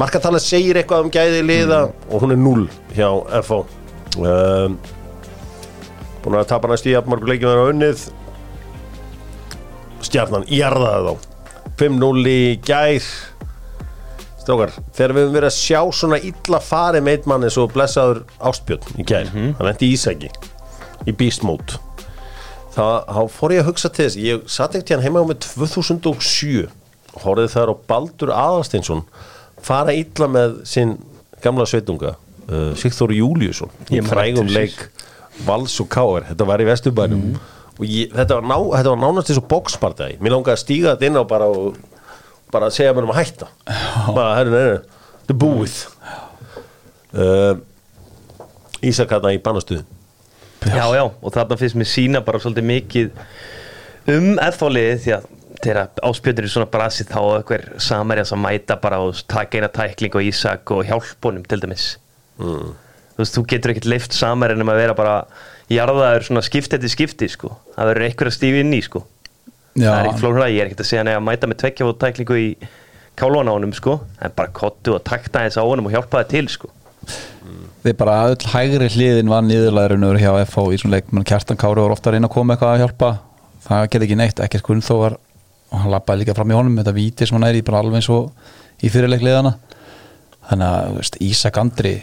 [0.00, 2.64] Markatalið segir eitthvað um gæði liða og hún er 0
[2.96, 3.08] hjá
[3.44, 3.60] FH
[4.24, 4.78] um,
[6.24, 8.08] búin að tapa næst í jafnmargu leikjum þeirra unnið.
[10.08, 11.33] Stjarnan jarðaði þá
[11.80, 13.06] 5-0 í gær.
[14.44, 17.72] Strákar, þegar við höfum verið að sjá svona illa fari með einn mann eins og
[17.72, 20.28] blessaður Ástbjörn í gær, hann endi í Ísæki
[21.08, 21.78] í Beast Mode.
[22.74, 22.84] Þá,
[23.30, 26.64] fór ég að hugsa til þess ég satt ekkert hérna heima á með 2007
[27.14, 29.04] og horfði þar á Baldur Aðarsteinsson
[29.64, 30.96] fara illa með sinn
[31.44, 34.88] gamla sveitunga uh, Sigþór Júliusson í frægum leik
[35.46, 37.22] Vals og Káar, þetta var í Vesturbænum
[37.74, 40.94] og ég, þetta, var ná, þetta var nánast eins og boxpartæði, mér langaði að stíga
[40.94, 41.78] þetta inn á bara og
[42.54, 43.48] bara að segja mér um að hætta.
[44.14, 45.78] Bara, herru, nei, þetta er búið.
[47.14, 47.54] Uh,
[48.84, 49.84] Ísak hérna í bannastuð
[50.64, 53.18] Já, já, og þarna finnst mér sína bara svolítið mikið
[54.14, 55.26] um eðfáliðið því að
[55.64, 59.70] þegar áspjöndur er svona brasið þá er eitthvað samerja sem mæta bara og taka eina
[59.72, 61.86] tækling og Ísak og hjálpunum til dæmis.
[62.40, 62.72] Mm.
[63.14, 65.14] þú veist, þú getur ekkert leift samerjum að vera bara
[65.74, 69.04] jarðaður svona skipti eftir skipti sko, það verður eitthvað að stífi inn í sko.
[69.74, 71.60] Já, það er ekki flóknur að ég er ekkert að segja nefn að mæta með
[71.64, 72.48] tveggja og tæklingu í
[73.18, 73.96] kálvan á honum sko.
[74.22, 76.70] En bara kottu og takta þess á honum og hjálpa það til sko.
[77.84, 81.10] Þið bara öll hægri hliðin var niðurlæðurinnur hjá FH í svona leik.
[81.12, 83.10] Mann Kjartan Kári var ofta að reyna að koma eitthvað að hjálpa.
[83.66, 85.18] Það gerði ekki neitt, ekkert kunn þó var
[85.74, 86.78] og hann lappaði líka fram í honum.
[86.80, 88.30] Þetta víti sem hann er í bara alveg eins og
[88.84, 89.56] í fyrirleikliðana
[90.48, 91.94] þannig að Ísak Andri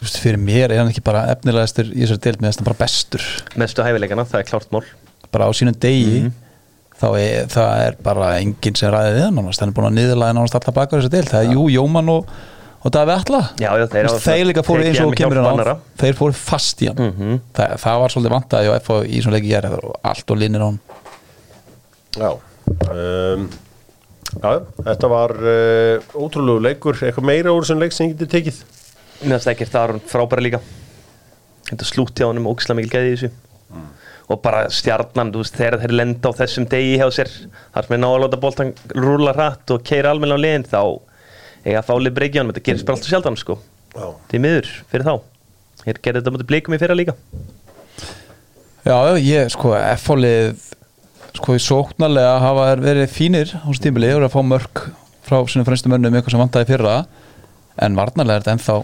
[0.00, 2.68] þú veist, fyrir mér er hann ekki bara efnilegastur í þessari deild með þess að
[2.70, 3.26] bara bestur.
[3.60, 4.86] Mestu hæfileikana, það er klárt mál.
[5.30, 6.30] Bara á sínum degi
[7.00, 10.36] þá er það er bara enginn sem ræði við hann hann er búin að niðurlæða
[10.36, 12.34] nánast alla baka þessari deild, það er jú, Jóman og,
[12.80, 13.40] og Davi Atla.
[13.60, 15.76] Já, já, þeir veist, þeir líka fóru eins hann og kemur hann á annarra.
[16.00, 17.00] þeir fóru fast í hann.
[17.10, 17.40] Mhm.
[17.56, 20.80] það, það var svolítið vantaði og FH í svona leiki og allt og linir hann.
[22.16, 23.50] Já um,
[24.30, 28.60] Já, þetta var uh, ótrúlegu leikur, eitthvað meira úr sem leik sem ég geti tekið
[29.20, 30.60] Mér finnst ekkert það var hún frábæra líka.
[31.70, 33.30] Þetta slútt hjá honum ógislega mikil gæði í þessu.
[34.30, 37.30] Og bara stjarnan, þú veist, þegar þeir lenda á þessum degi hjá sér
[37.74, 40.80] þar sem er ná að láta boltan rúla hratt og keira almenna á liðin þá
[41.66, 43.56] eiga fálið breykja honum, þetta gerist bara alltaf sjaldan sko,
[43.90, 45.14] Já, því miður fyrir þá.
[45.84, 47.16] Hér gerði þetta mútið blikum í fyrra líka.
[48.86, 50.62] Já, ég, sko, F-fólið
[51.36, 54.86] sko, í sóknarlega hafa verið fínir á þessu tímili og að fá mörg
[55.26, 56.96] frá sínum fremstu mönnum eitthvað sem vantaði í fyrra.
[57.82, 58.78] En varnarlega er þetta ennþá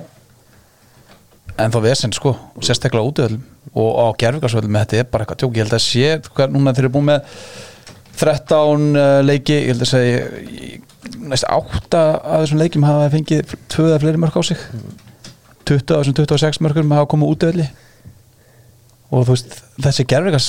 [1.62, 3.40] ennþá vesen, sko, sérstaklega útöðum
[3.76, 6.86] og á gerfingarsvöldum þetta er bara eitthvað tjók, ég held að sé, hvað núna þeir
[6.86, 7.32] eru búin með
[8.16, 10.20] 13 uh, leiki, ég held að segja
[11.30, 14.62] næst 8 af þessum leikjum hafa fengið 2 eða fleiri mörg á sig.
[15.68, 17.66] 20 af þessum 26 mörgum hafa komið útöðli
[19.12, 20.48] og þú veist, þessi gerfingas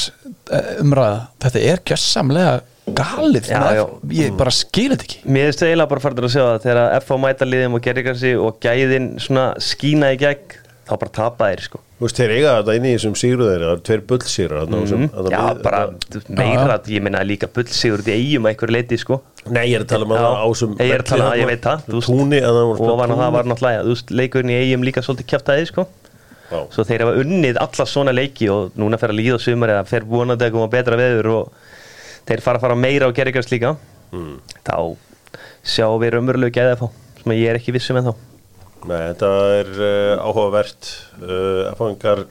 [0.81, 2.55] umræða, þetta er gjössamlega
[2.95, 3.83] galið, Já, já.
[4.15, 5.17] ég bara skil þetta ekki.
[5.27, 8.31] Mér finnst eiginlega bara farður að sjá það þegar FH mæta liðum og gerir kannski
[8.39, 10.55] og gæðin svona skína í gegn
[10.87, 11.81] þá bara tapa þeir sko.
[11.97, 15.41] Þú veist, þeir eiga þetta inn í þessum sigruðir, það er tveir bullsýrar mm Já,
[15.63, 15.81] bara
[16.29, 19.19] meira, ég meina líka bullsigur út í eigum að einhverju leiti sko.
[19.47, 21.31] Nei, ég er að tala um að það á sem ég er að tala um
[21.31, 24.85] að ég veit það, að og að það var náttúrulega, þú veist, leikurinn í eigum
[24.87, 25.87] líka svolítið kjæftæði sko.
[26.47, 26.61] Já.
[26.71, 30.05] svo þeir hafa unnið alla svona leiki og núna fer að líða sumar eða fer
[30.07, 31.57] vonandi að koma betra veður og
[32.29, 33.73] þeir fara að fara meira gera ykkur líka.
[34.15, 34.37] Mm.
[34.63, 34.95] þá
[35.67, 36.87] sjáum við raunverulegu gæði að fá
[37.19, 38.13] sem ég er ekki vissum en þá
[38.87, 40.91] Nei, þetta er uh, áhugavert
[41.23, 42.27] uh, Erfáingar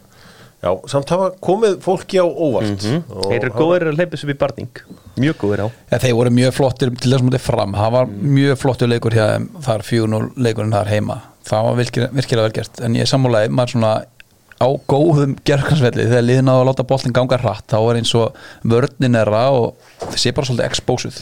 [0.67, 2.87] Já, samt hafa komið fólki á óvart.
[3.13, 4.81] Og þeir eru góðir að hleypa sem í barning.
[5.21, 7.77] Mjög góðir á ja, þeir voru mjög flottir til þess að mútið fram.
[7.77, 9.47] Það var mjög flottur leikur hjá þeim.
[9.67, 11.19] Þar 4-0 leikurinn þar heima.
[11.47, 12.83] Það var virkilega vel gert.
[12.83, 13.93] En ég sammálaði, maður svona
[14.57, 18.39] á góðum gerðkansvelli þegar liðin á að láta boltin ganga hratt þá er eins og
[18.65, 21.19] vörnin er og það sé bara svolítið exposed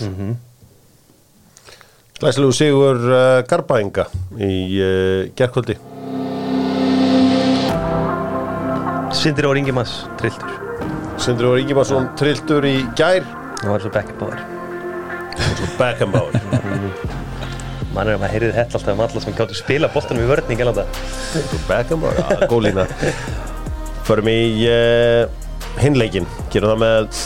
[2.25, 4.07] Glæslegu sigur uh, Garbaenga
[4.41, 5.75] í uh, gerkvöldi
[9.13, 10.55] Sindri og Ringimas, trilltur
[11.21, 13.29] Sindri og Ingimarsson trilltur í gær.
[13.61, 14.41] Það var svo backbáður
[15.77, 16.41] Beckenbauer
[17.93, 20.65] mann er að maður heyrið þetta alltaf um alla sem gáttu spila boltanum í vörning
[20.65, 21.05] en þetta.
[21.69, 22.89] Beckenbauer, já, gólína
[24.09, 24.41] Förum í
[24.73, 25.29] uh,
[25.85, 27.23] hinleikin Gerum það með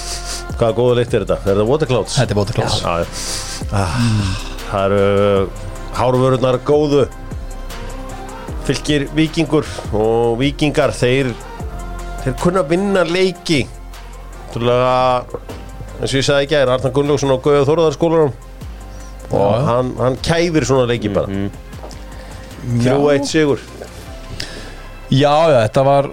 [0.59, 1.41] Hvaða góða leikt er þetta?
[1.45, 2.19] Er þetta Waterclouds?
[2.19, 2.81] Þetta er Waterclouds.
[2.83, 3.69] Já, já.
[3.79, 5.49] Ah, Það eru
[5.99, 7.07] hárvörurnar góðu.
[8.69, 9.65] Fylgir vikingur
[9.97, 11.31] og vikingar þeir
[12.25, 13.63] þeir kunna vinna leiki.
[14.53, 15.25] Trúlega
[15.99, 18.37] eins og ég sagði ekki að er Arnar Gunnlaugsson og Gauða Þorðarskólarum
[19.29, 19.65] og Já.
[19.69, 21.29] hann, hann kæfir svona leiki bara.
[22.69, 23.61] 3-1 sigur.
[25.09, 26.09] Já, já, þetta var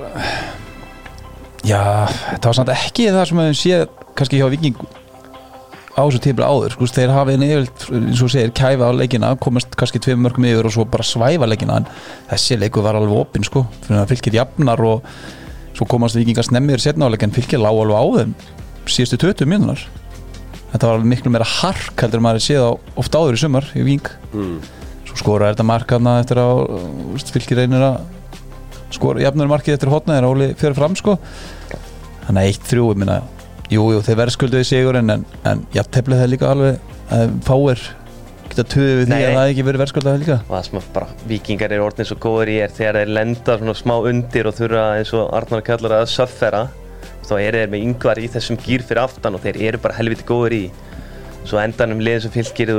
[1.65, 4.77] Já, þetta var samt ekki það sem við séð kannski hjá Viking
[5.95, 9.75] á þessu tífla áður, sko, þeir hafi nefnilt eins og segir, kæfa á leikina komast
[9.79, 11.87] kannski tveim mörgum yfir og svo bara svæfa leikina en
[12.29, 15.05] þessi leiku var alveg opinn sko, fyrir að fylgir jafnar og
[15.75, 18.35] svo komast Vikingar snemmir setna á leikin fylgir lág alveg á þeim
[18.91, 19.85] síðustu 20 mínúnar
[20.73, 23.69] þetta var alveg miklu meira hark heldur maður er séð á oft áður í sumar
[23.75, 24.57] í Ving mm.
[25.07, 26.65] svo skora þetta markaðna eftir að
[27.15, 28.01] úst, fylgir reynir að
[28.95, 31.17] skora jafnur markið eftir hotna þegar Óli fyrir fram sko.
[32.25, 32.51] Þannig að
[33.65, 36.79] 1-3 ég minna jú, jú, þeir verðskulduði sigur en, en jafnteflið það líka alveg
[37.45, 37.81] fáir
[38.49, 40.39] geta töðið við því að það ekki verið verðskulduði líka.
[40.45, 43.75] Og það sem bara vikingar eru orðin svo góður í er þegar þeir lenda svona
[43.75, 46.63] smá undir og þurfa eins og Arnar kallar að söffera
[47.25, 50.27] þá eru þeir með yngvar í þessum gýr fyrir aftan og þeir eru bara helviti
[50.29, 50.63] góður í.
[51.45, 52.71] Svo endanum liðin sem fylgir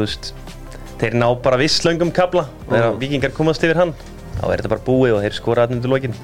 [0.97, 3.93] þeir ná bara visslöngum kabla þegar vikingar komast yfir hann
[4.39, 6.15] þá er þetta bara búið og þeir skora aðnum til lokin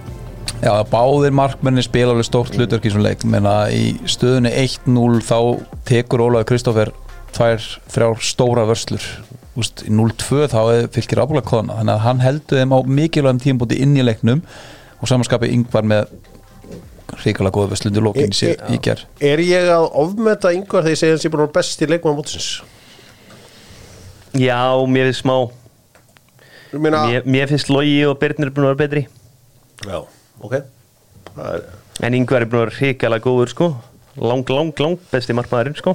[0.62, 3.24] Já, báðir markmenni spila alveg stórt hlutverk í svona leik.
[3.26, 5.38] Menna í stöðunni 1-0 þá
[5.88, 6.92] tekur Ólaður Kristófer
[7.34, 9.06] tvær, þrjár stóra vörslur.
[9.58, 11.80] Úst, í 0-2 þá er fylgir ábúlega kona.
[11.80, 14.44] Þannig að hann heldur þeim á mikilvægum tímbúti inn í leiknum
[15.02, 16.14] og samanskapi yngvar með
[17.22, 21.16] ríkala góða vörslundu lókin í, í, ger Er ég að ofmeta yngvar þegar ég segja
[21.16, 22.48] hans ég búin að vera best í leikmann mótsins?
[24.32, 25.36] Já, mér finnst smá.
[26.72, 29.04] Mér, mér finnst Logi og Birnir búin að vera betri.
[29.84, 29.98] Já,
[30.42, 30.58] ok.
[31.32, 31.64] Það er,
[32.02, 33.68] En Ingvar er búin að vera hrikalega góður sko.
[34.20, 35.94] Lang, lang, lang besti markmaðurinn sko.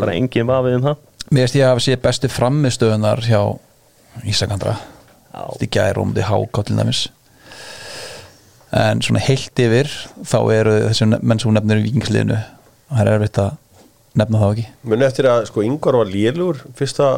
[0.00, 1.02] Bara engin vafið um það.
[1.30, 3.40] Mér veist ég að sé bestu frammistöðunar hjá
[4.28, 4.76] Ísakandra.
[5.62, 7.04] Í gæri um því hákátt til dæmis.
[8.74, 9.90] En svona heilt yfir
[10.26, 13.52] þá eru þessi menn sem hún nefnir í vikingsliðinu og það er erfitt að
[14.18, 14.66] nefna þá ekki.
[14.90, 17.10] Muni eftir að sko Ingvar var lélugur fyrsta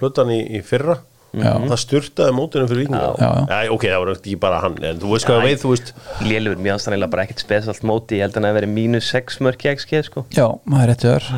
[0.00, 0.98] hlutan í, í fyrra.
[1.42, 3.70] Það styrtaði mótinu fyrir vikingar Já, já.
[3.74, 4.76] ok, það var ekki bara hann.
[4.84, 5.44] En þú veist hvað Æ.
[5.48, 5.92] veið, þú veist
[6.24, 8.18] Lélur, mér eiginlega bara ekkert spesalt móti.
[8.18, 10.24] Ég held að hann að verið mínus 6 mörk í XG sko.
[10.34, 11.30] Já, maður er rétt öður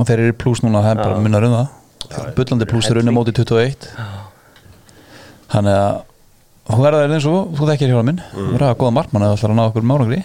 [0.00, 1.78] og þeir eru plús núna, það er bara munnar um það.
[2.38, 3.88] Bullandi plús er unni móti 21
[5.50, 6.02] Þannig að
[6.70, 8.20] þú verður þeir eins og þú þekkir hjá minn.
[8.30, 10.20] Þú verður að góða markmann eða ætlar að ná okkur márangri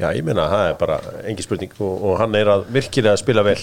[0.00, 1.72] já, ég meina, það er bara engin spurning.
[1.80, 3.58] Og, og hann er að virkilega spila vel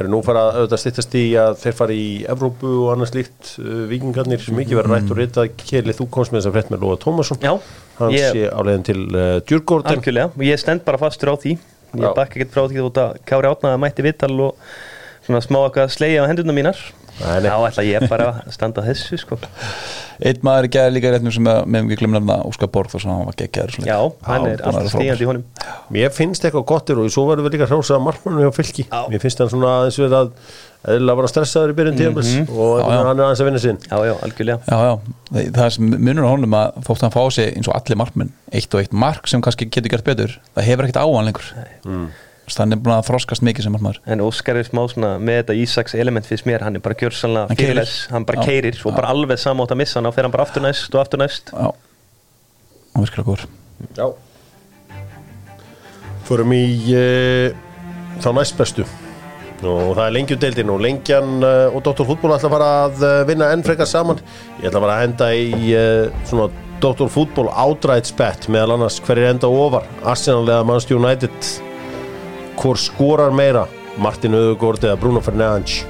[0.00, 3.50] eru nú fara að auðvitað styttast í að þeir fara í Evrópu og annars líkt
[3.60, 5.50] uh, vikingarnir sem ekki verður rætt og ritað.
[5.60, 7.40] Keli, þú komst með þess að frétt með Lóa Tómasson.
[7.44, 7.52] Já,
[7.98, 9.92] hann ég- sé á leiðin til uh, Djurgården.
[9.92, 11.58] Algjörlega, og ég stend bara fastur á því.
[11.92, 14.56] Ég bakka ekkert frá því út að Kári Átnaða mætti vittal og
[15.26, 16.78] svona smá eitthvað slegja á hendurna mínar.
[17.22, 19.38] Þá ætla ég bara að standa á þessu sko.
[20.22, 23.16] Eitt maður gerði líka rétt sem að meðum við glemna nefna Óskar Borg og svona
[23.18, 25.46] hann var geggjaður Já, hann er að alltaf stígandi í honum.
[25.94, 28.86] Mér finnst eitthvað gottir og svo verður við líka hrósað markmannum hjá fylki.
[28.86, 29.00] Já.
[29.10, 30.32] Mér finnst hann svona aðeins verið að
[30.92, 32.96] eðlilega bara stressaður í byrjun tíðanbils og Já, já.
[32.98, 33.78] hann er aðeins að vinna sinn.
[33.86, 34.58] Já, já, algjörlega.
[34.66, 34.94] Já, já,
[35.30, 38.32] það það sem munur á honum að þótt hann fá sig eins og allir markmenn
[38.50, 41.50] eitt og eitt mark sem kannski getur gert betur það hefur ekkert á hann lengur.
[41.86, 42.08] Mm.
[42.50, 45.56] Þannig er búin að þroskast mikið sem markmaður En Óskar er smá svona með þetta
[45.62, 49.40] Ísaks element fyrst mér, hann er bara gjörsanlega fyrirles, hann bara keirir og bara alveg
[49.40, 51.54] samátt að missa hann og fer hann bara aftur næst og aftur næst.
[51.54, 51.70] Já,
[52.96, 53.46] hann virkar góður
[53.98, 54.10] Já.
[56.26, 57.54] Förum í uh,
[58.22, 58.86] þá næst bestu.
[59.62, 62.06] Og það er lengjudeildin og lengjan uh, og Dr.
[62.06, 64.22] Fútból ætla að fara að uh, vinna enn frekar saman.
[64.60, 66.48] Ég ætla að fara að henda í uh, svona
[66.82, 67.06] Dr.
[67.12, 69.86] Fútból átræðsbett meðal annars hverjir enda ofar.
[70.02, 71.52] Arsenal eða Manchester United
[72.62, 73.64] hvor skorar meira
[73.98, 75.80] Martin Öðugård eða Bruno Fernandes?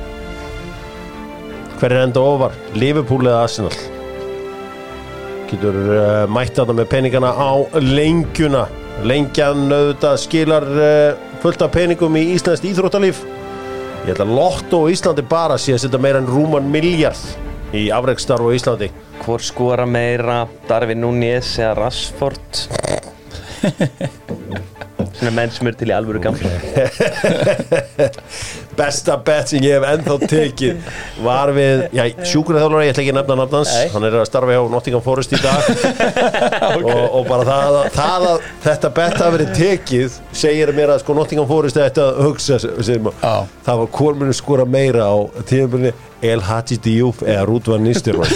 [1.81, 3.75] Hverjir enda ofar Liverpool eða Arsenal?
[5.51, 8.65] Getur uh, mætt þarna með peningana á lengjuna.
[9.09, 13.21] Lengjan auðvitað skilar uh, fullt af peningum í Íslands íþróttalíf.
[14.07, 17.21] Ég ætla að Lotto og Íslandi bara sé að setja meira en rúman miljard
[17.77, 18.89] í afreikstarf á Íslandi.
[19.23, 22.65] Hvor skora meira, Darvin Núñez eða Rashford
[25.13, 26.49] Svona menn sem eru til í alvöru gamla.
[28.79, 30.87] Besta bet sem ég hef ennþá tekið
[31.25, 33.91] var við, já, sjúkurþjálfur ég ætla ekki að nefna nafnans, Nei.
[33.93, 35.63] hann er að starfa hjá Nottingham Forest í dag.
[36.83, 40.11] Og, og bara það, að- það að þetta bet hafi verið tekið
[40.43, 43.35] segir mér að sko Nottingham Forest ætti að hugsa sem, Já.
[43.67, 43.89] það var
[44.23, 45.17] muni skora meira á
[45.49, 45.93] tíðanbyrni
[46.33, 48.31] El Hadji Diouf eða Rúdvan Nistirman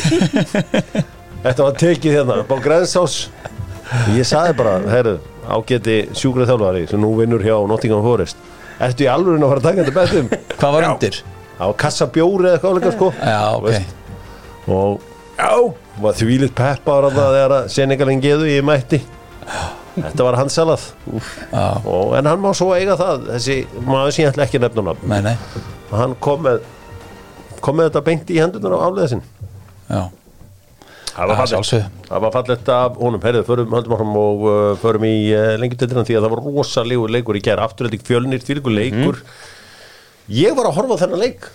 [1.47, 3.15] þetta var tekið hérna á Grænsás
[4.17, 8.37] ég saði bara, heyrðu ágæti sjúkurþjálfari sem nú vinnur hjá Nottingham Forest.
[8.82, 10.30] Ertu í alveg að fara að taka þetta betum?
[10.61, 11.22] Hvað var undir?
[11.56, 13.11] á kassa bjóri eða eitthvað sko.
[13.16, 13.66] Já, ok.
[13.66, 13.94] Veist.
[14.66, 15.00] og
[15.38, 15.52] já,
[16.02, 19.00] var þvílitt peppar að það þegar að Senegalinn geðu ég mætti.
[19.96, 20.82] Þetta var hans salað
[22.18, 23.30] en hann má svo eiga það.
[23.30, 25.64] Þessi maður sem ég ætla ekki að nefna hann nei, nei.
[25.94, 26.61] Hann kom með
[27.64, 29.24] kom með þetta beint í hendunar á afleða sinn.
[29.88, 30.02] Já,
[31.16, 32.00] það var fallegt.
[32.07, 33.22] það var fallegt af honum.
[33.24, 37.09] Herrið, förum, höldum áfram og uh, förum í uh, lengjutildina því að það var rosalegu
[37.14, 37.62] leikur í gær.
[37.64, 39.22] Afturhalding fjölnir, þvílikur leikur.
[40.37, 41.48] Ég var að horfa á þennan leik.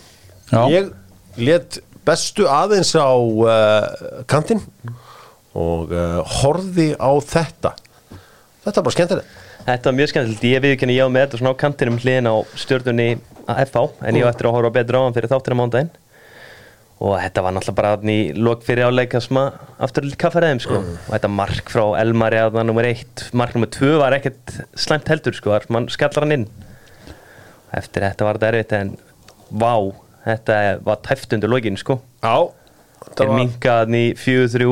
[0.52, 0.92] Já, ég
[1.40, 4.64] let bestu aðeins á uh, kantinn
[5.54, 7.76] og uh, horfi á þetta.
[8.66, 9.40] Þetta er bara skemmtilegt.
[9.62, 12.36] Þetta var mjög skemmtilegt, ég viðkenni ég á með þetta svona á kantinum hliðin á
[12.58, 13.10] stjórnunni
[13.46, 15.92] að FH en ég á eftir að horfa betur á hann fyrir þáttina mándaginn
[17.02, 20.82] og þetta var náttúrulega bara í lok fyrir áleika sem að aftur til kaffaræðum sko.
[20.86, 25.10] Og þetta mark frá Elmari að það nummer eitt mark nummer tvö var ekkert slæmt
[25.10, 26.48] heldur sko, mann skallar hann inn.
[27.74, 28.96] Eftir þetta var þetta erfitt en
[29.50, 29.74] vá,
[30.28, 32.02] þetta var tæft undir lokin sko.
[32.22, 32.52] Já
[33.10, 33.38] þeir var...
[33.40, 34.68] minkaðan í 4-3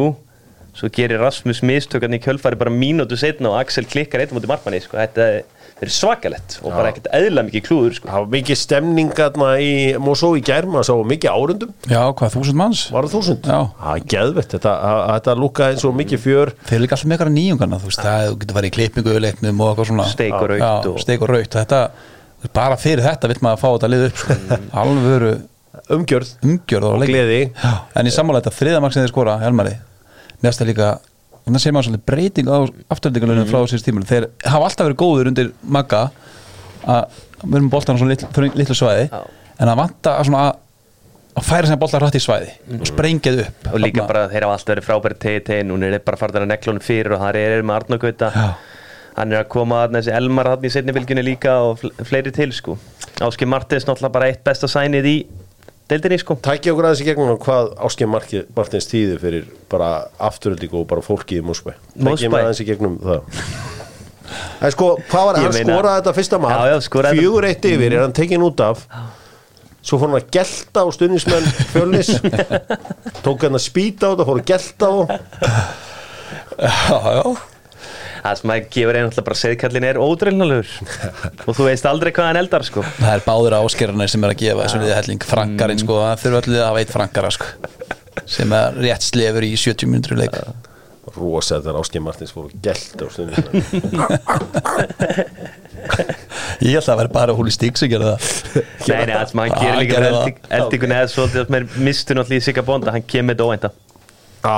[0.79, 4.79] svo gerir Rasmus mistökan í kjölfari bara mínútu setna og Axel klikkar eitt mútið markmanni
[4.83, 4.97] sko.
[4.97, 5.29] þetta
[5.79, 8.09] er svakalett og bara ekkert eðla mikið klúður sko.
[8.11, 9.69] það var mikið stemning þarna í
[10.03, 12.81] Mosó í gær maður sá mikið árundum já, hvað, þúsund manns?
[12.91, 13.47] var það þúsund?
[13.47, 13.59] Já.
[13.79, 17.07] það er geðvett þetta, að- að þetta eins og mikið fjör Þeir eru líka alltaf
[17.07, 20.07] með eitthvað nýjungana, þú veist, það getur farið í klippingu í leiknum og eitthvað svona
[20.11, 21.81] Steik og rautt Já, og- steik og raut, þetta
[22.55, 24.35] bara fyrir þetta vill maður fá þetta lið upp sko.
[24.83, 25.31] alvöru
[25.95, 27.39] umgjörð umgjörð og leik gleði.
[27.55, 29.77] Já, en í sammála þetta þriðamark sem þeir skora, Helmari
[30.45, 30.89] mest að líka,
[31.45, 32.57] þannig sé maður svolítið breyting á
[32.95, 36.01] afturöldingalunum frá síðust tímul þeir hafa alltaf verið góður undir magga
[36.87, 39.21] að við erum boltan á svona litlu, litlu svæði Já.
[39.59, 40.57] en að vanta að svona að,
[41.39, 43.67] og færa sem bollar hrætt í svæði og sprengið upp.
[43.73, 46.19] Og líka Þarna- bara þeir hafa alltaf verið frábæri tegi tegi núna er þeir bara
[46.23, 48.47] farðar að neklunum fyrir og það er með Arnó Gauta Já.
[49.19, 52.31] hann er að koma að þessi Elmar hann í setni fylgjunni líka og fl fleiri
[52.35, 52.77] til sko.
[53.19, 55.15] Áski Martins náttúrulega bara eitt besta sænið í
[55.89, 56.37] deildinni sko.
[56.45, 59.89] Tækja okkur aðeins í gegnum hvað Áskei Martins tíði fyrir bara
[60.29, 63.21] afturölding og bara fólki í Mósbæ Tækja mig aðeins í gegnum það.
[64.61, 67.13] En sko, hvað var, hann skoraði þetta fyrsta þetta.
[67.17, 68.83] Fjögur eitt yfir, er hann tekin út af?
[69.79, 72.11] Svo fór hann að gelta á stundismenn fjölnis.
[73.25, 74.95] Tók hann að spýta á þetta, fór að gelta á.
[76.59, 77.58] Já, já.
[78.23, 80.69] Það sem að gefur einn alltaf bara seðkallin er ódreilnulegur
[81.47, 82.85] og þú veist aldrei hvað hann eldar sko.
[82.99, 85.21] Það er báður áskerarnir sem er að gefa þessu liði helling.
[85.33, 87.51] Frankarinn sko, það þurfa allir að hafa eitt frankara sko,
[88.37, 90.41] sem er rétt slefur í 70 minnur leik.
[91.15, 93.63] Rosa þegar Áskei Martins fór að gelta á stundismenn
[96.59, 98.19] ég held að það væri bara húli stík sem gera það.
[98.89, 99.55] Nei, nei, það sem hann Já,
[99.89, 103.47] gerir líka eldingun eða svolítið að mér mistu náttúrulega í Sigga Bonda hann kemur þetta
[103.47, 103.71] óvænta.
[104.43, 104.57] Já,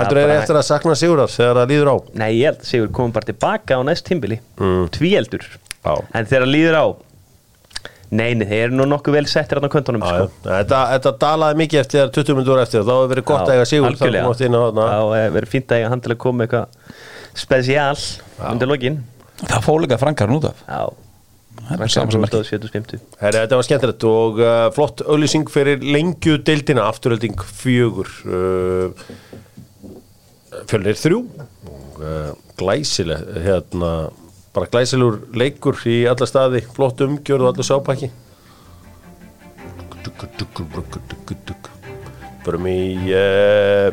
[0.00, 1.96] heldur er bara- eftir að sakna Sigurðar þegar það líður á?
[2.22, 4.40] Nei, ég held að Sigur komum bara tilbaka á næst tímbili.
[4.58, 4.88] Mm.
[4.94, 5.44] tvíeldur.
[5.84, 5.94] Já.
[6.14, 6.86] en þegar það líður á
[8.14, 10.28] nei, nei, þeir eru nú nokkuð vel settir á kvöntunum sko.
[10.28, 10.44] já.
[10.46, 13.66] Þetta, þetta dalaði mikið eftir þegar 20 minnur eftir þá hefur verið gott að eiga
[13.68, 16.66] Sigur þá og verið fínt að eiga hann til að koma eitthvað
[17.34, 17.98] spesial
[18.50, 19.00] undir lokin.
[19.44, 20.60] Það fór líka frankarinn út af.
[20.68, 20.84] Já,
[21.68, 22.46] það er saman sem merkir.
[22.48, 28.10] 750 Herri, þetta var skemmtilegt og uh, flott auðlýsing fyrir lengju deildina, afturölding fjögur.
[28.24, 29.08] Uh,
[30.70, 31.20] fjölnir þrjú
[31.70, 33.90] og uh, glæsileg hérna,
[34.54, 38.10] bara glæsilegur leikur í alla staði, flott umgjörð og allir sápakki.
[42.44, 42.80] Förum í
[43.10, 43.90] uh,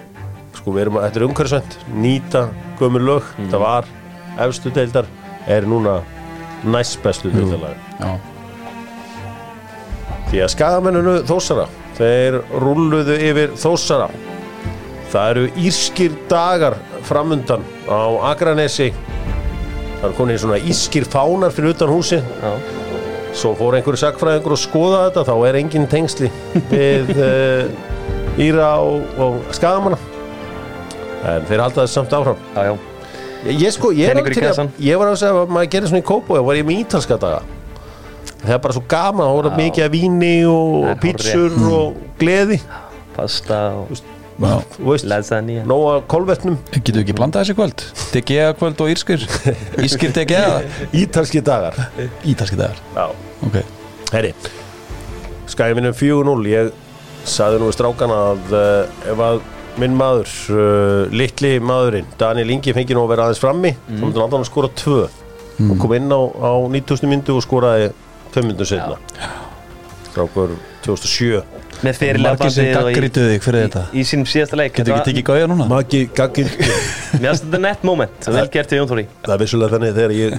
[0.60, 1.78] sko við erum að, þetta er umhverfisvænt.
[2.04, 2.48] Nýta
[2.82, 3.94] gömur lög, þetta var
[4.42, 5.08] efstu deildar,
[5.50, 6.00] er núna
[6.64, 8.18] næst bestu deildalag já,
[10.32, 11.66] Því að skagamenninu Þósara
[11.98, 14.08] þeir rulluðu yfir Þósara
[15.12, 18.92] það eru írskir dagar framundan á Akranesi.
[20.02, 22.52] Það er konið svona írskir fánar fyrir utan húsi Já,
[23.38, 26.32] svo fór einhverju sakfræðingur að skoða þetta þá er engin tengsli
[26.72, 27.68] við uh,
[28.48, 30.00] Íra og, og skagamanna
[31.22, 32.40] en þeir halda þessu samt áfram.
[32.56, 32.78] Já, já.
[33.52, 36.08] Ég, sko, ég, í til að, ég var að segja að maður gerir svona í
[36.08, 37.42] kópó og var ég með ítalska daga
[38.42, 42.58] það er bara svo gaman það voru mikið af víni og er pítsur og gleði.
[43.16, 44.11] Pasta og já.
[45.08, 45.66] Lasagna.
[45.70, 46.58] nóga kolvetnum.
[46.74, 47.86] Getur við ekki blandað þessi kvöld?
[48.16, 49.28] DGA kvöld og írskir.
[49.86, 50.64] Írskir DGA
[51.04, 51.78] ítalski dagar.
[52.26, 52.82] Ítalski dagar.
[52.98, 53.08] Já,
[53.48, 53.62] ok,
[54.16, 54.36] herri
[55.52, 56.72] skæði minnum 4-0 ég
[57.28, 59.42] saði nú við strákana að uh, ef að
[59.82, 64.00] minn maður uh, litli maðurinn, Daniel Ingi fengi nú að vera aðeins frammi, mm.
[64.00, 64.98] þá myndi hann að skora 2
[65.62, 67.92] og kom inn á, á 9000 myndu og skoraði
[68.34, 68.98] 5 myndum setna
[70.10, 70.56] strákur
[70.88, 71.44] 2007
[71.86, 73.84] með fyrirlega fyrir þetta.
[73.92, 74.76] í, í sínum síðasta leik.
[74.78, 75.68] Getur ekki tekið gauja núna?
[75.72, 76.50] Maggi Gaggin
[77.22, 78.28] Mér finnst þetta nett moment.
[78.28, 79.08] Og vel gert til Jón Þóri.
[79.26, 80.36] Það er vissulega þannig þegar ég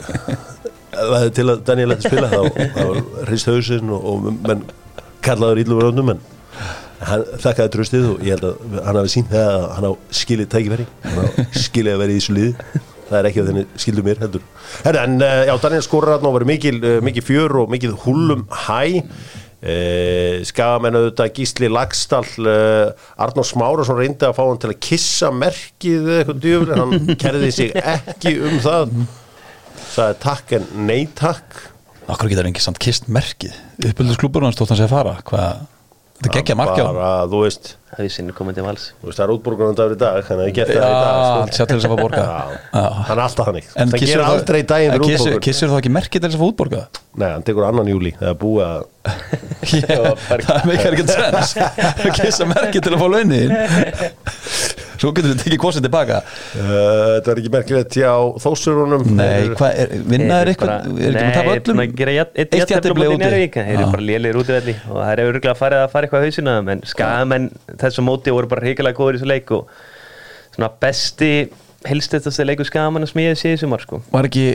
[0.93, 2.41] það er til að Daniel ætti að spila þá,
[2.77, 4.65] þá var hrist hausinn og, og menn
[5.25, 6.23] kallaður íllum röndum en
[7.03, 10.51] hann þakkaði tröstið og ég held að hann hafi sínt það að hann á skilið
[10.53, 10.89] tækifæri.
[11.07, 11.27] Hann á
[11.65, 12.83] skilið að vera í þessu liði.
[13.13, 14.45] Það er ekki að þenni skildu mér heldur.
[14.89, 18.47] En uh, já, Daniel skorur hann og verið mikil, uh, mikil fjör og mikil húlum
[18.65, 19.03] hæ
[19.63, 22.93] uh, skagamenn auðvitað Gísli Lagstall uh,
[23.23, 27.53] Arnór Smárasson reyndi að fá hann til að kissa merkið eða eitthvað djöfur hann kerði
[27.57, 28.97] sig ekki um það.
[29.93, 31.61] Sagði takk en nei takk.
[32.11, 33.55] Okkur getur engi samt kist merkið?
[33.87, 35.63] Uppbyldusklúburinn hans stótt hann að fara hvað,
[37.93, 38.85] Það er komandi vals.
[39.03, 40.93] Þú veist það er útborgunum dagur í dag þannig að ég gert það í dag
[41.03, 41.57] já, sko.
[41.57, 42.23] sjá til þess að fá borga
[43.09, 43.67] hann er alltaf þannig.
[43.77, 45.43] En það gerir aldrei daginn fyrir útborgun.
[45.45, 48.39] kissir þá ekki merkið til þess að fá útborga nei, hann tekur annan júli þegar
[48.41, 48.81] búið að
[50.47, 51.53] það meikar ekkert sens.
[52.07, 53.51] Að kissa merkið til að fá launin
[55.03, 56.21] svo getur við tekið kosið tilbaka.
[56.55, 56.69] Uh,
[57.17, 58.13] þetta er ekki merkilegt hjá
[58.45, 60.89] þósurunum nei, hvað er, vinna er eitthvað?
[60.93, 61.83] er ekki að tapa öllum?
[61.83, 63.17] eitt jafntefli móti.
[63.19, 63.51] Úti.
[63.53, 63.65] Já.
[63.73, 66.27] eru bara lélir út í velli og það er örgulega farið að fara eitthvað á
[66.27, 67.49] hausina en skamenn
[67.83, 69.73] þessu móti voru bara hrigalega góður í þessu leik og
[70.55, 71.33] svona besti
[71.89, 74.03] helstættasti leikur skamenn sem ég sé í sumar sko.
[74.13, 74.47] Var ekki,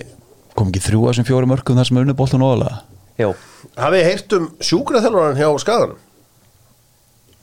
[0.58, 2.84] kom ekki þrjú að þessum fjóri mörgum þar sem unni bóltan óðalega
[3.18, 3.32] Jó,
[3.74, 6.04] hafið þið heyrt um sjúkraþjálfaran hjá skaganum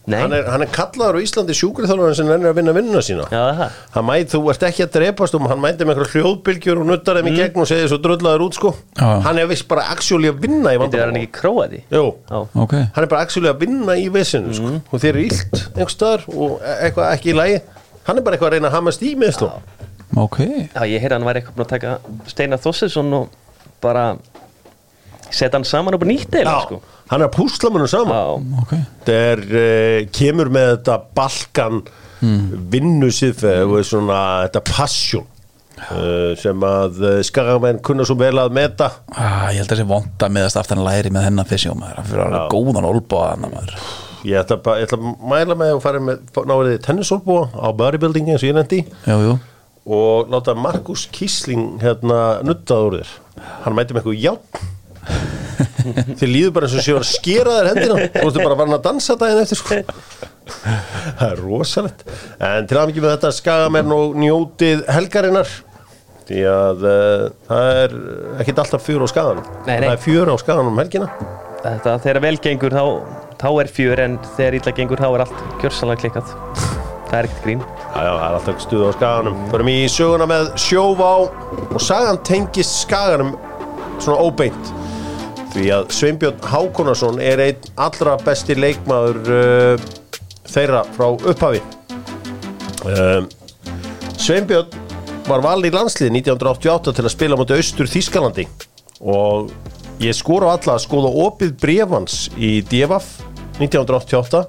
[0.04, 3.24] hann er, hann er kallaður á Íslandi sjúkraþjálfaran sem ennir að vinna vinnuna sína.
[3.32, 3.76] Já það?
[3.94, 7.16] Hann mæti, þú ert ekki að drepast um hann mæti með einhverja hljóðbylgjur og nuttar
[7.20, 8.74] þeim í gegn og segir svo drullaður út sko.
[9.00, 9.06] Já.
[9.24, 12.04] hann er vist bara actually að vinna í Þetta er hann vandamál ekki króaði Jú,
[12.28, 12.36] Já,
[12.66, 14.74] ok, hann er bara actually að vinna í vesinu sko.
[14.92, 17.56] og þeir eru illt einhvers staðar og e- eitthvað ekki í lagi.
[18.04, 19.50] Hann er bara eitthvað að reyna að hamast í með sló
[20.20, 20.38] ok.
[20.76, 21.96] Já ég heyrði að hann væri eitthvað að taka
[22.30, 23.32] Steinar Þossesson og
[23.82, 24.04] bara
[25.34, 26.80] setja hann saman upp á nýtt eða sko?
[27.10, 28.16] hann er að púsla munum saman.
[28.16, 28.72] Já, ok.
[29.04, 31.84] Þetta er, uh, kemur með þetta balkan
[32.24, 32.42] mm.
[32.72, 35.26] vinnu síðfæð og svona þetta passion
[35.90, 38.90] uh, sem að uh, skagamenn kunna svo vel að meta.
[39.12, 42.00] Ah, Ég held að þessi vonda meðast aftan læri með hennar maður.
[42.00, 43.78] Það fyrir að góðan olbúa hann maður.
[44.24, 48.30] Ég ætla, bara, ég ætla að mæla með að fara með náriði tennisólbúa á bodybuilding
[48.32, 48.78] eins og ég nefndi.
[49.04, 49.34] Jú, jú.
[49.84, 53.10] Og láta Markus Kísling hérna nuttað úr þér.
[53.66, 54.70] Hann mæti með eitthvað játn
[56.18, 58.08] þið líður bara eins og séu að skera þér hendina.
[58.14, 59.78] Þú veist bara varna að dansa daginn eftir sko.
[61.20, 62.04] það er rosalegt.
[62.40, 65.54] En til aðmikið með þetta skagamenn og njótið helgarinnar.
[66.24, 67.96] Því að uh, það er
[68.40, 71.10] ekkit alltaf fjör á skaganum það er fjör á skaganum um helgina.
[71.64, 72.84] Þetta þegar vel gengur þá,
[73.40, 76.32] þá er fjör en þegar illa gengur þá er allt gjörsalega klikkað.
[77.10, 77.66] Það er ekkert grín.
[77.94, 83.36] Það er alltaf stuð á skaganum Förum í söguna með sjóvá og sagan tengist skaganum
[84.02, 84.72] svona óbeint
[85.54, 89.84] því að Sveinbjörn Hákonarsson er einn allra besti leikmaður uh,
[90.50, 91.62] þeirra frá upphafi.
[92.84, 93.28] Um,
[94.18, 94.82] Sveinbjörn
[95.28, 98.44] var valið í landslið 1988 til að spila mútið austur Þískalandi
[99.04, 99.52] og
[100.02, 103.22] ég skora á alla að skoða opið brefans í DFF
[103.62, 104.42] 1988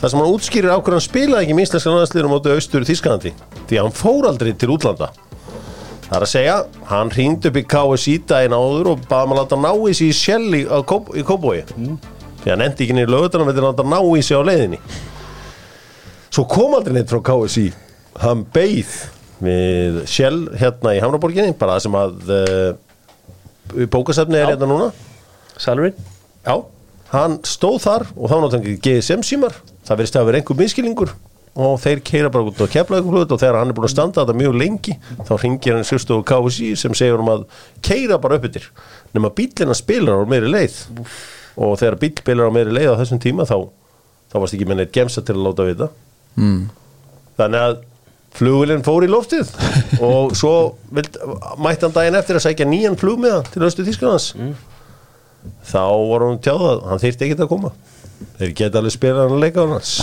[0.00, 1.56] þar sem hann útskýrir á hverju hann spilaði ekki
[1.86, 3.32] landsliður á móti austur Þískalandi
[3.68, 5.12] því að hann fór aldrei til útlanda
[6.06, 6.56] það er að segja,
[6.90, 10.16] hann hringd upp í KSI daginn áður og baði maður láta ná í sig í
[10.16, 13.98] sjell í, í Kópói því hann endi ekki niður lögutunum með því að láta ná
[14.14, 14.78] í sig á leiðinni.
[16.30, 17.66] Svo kom aldrei neitt frá KSI
[18.22, 18.94] hann beið
[19.44, 24.50] við sjell hérna í Hamraborginni bara það sem að uh, bókasefni er Já.
[24.54, 24.88] hérna núna.
[25.60, 25.96] Salurinn?
[26.46, 26.54] Já,
[27.12, 29.58] hann stóð þar og þá náttúrulega GSM símar.
[29.86, 31.12] Það verðist að vera einhver miskilningur
[31.56, 34.36] og þeir keira bara út á keflaugumflut og þegar hann er búin að standa þetta
[34.36, 37.46] mjög lengi þá ringir hann sérstofu KSI sem segir hann að
[37.84, 38.68] keira bara upp yfir
[39.16, 40.78] nema bílina spilar á meiri leið.
[41.56, 43.56] Og þegar bíl spilar á meiri leið á þessum tíma þá,
[44.32, 45.92] þá varst ekki með neitt gemsa til að láta vita.
[46.36, 46.66] Mm.
[47.38, 47.76] þannig að
[48.36, 49.52] flugulinn fór í loftið.
[50.04, 50.54] Og svo
[50.92, 51.16] vild,
[51.56, 54.34] mætti hann daginn eftir að sækja nýjan flugmiða til Östu Þísklands
[55.64, 57.72] þá var hann tjáð að hann þyrfti ekkert að koma.
[58.36, 59.94] Þeir geta alveg spilað hann leika á hans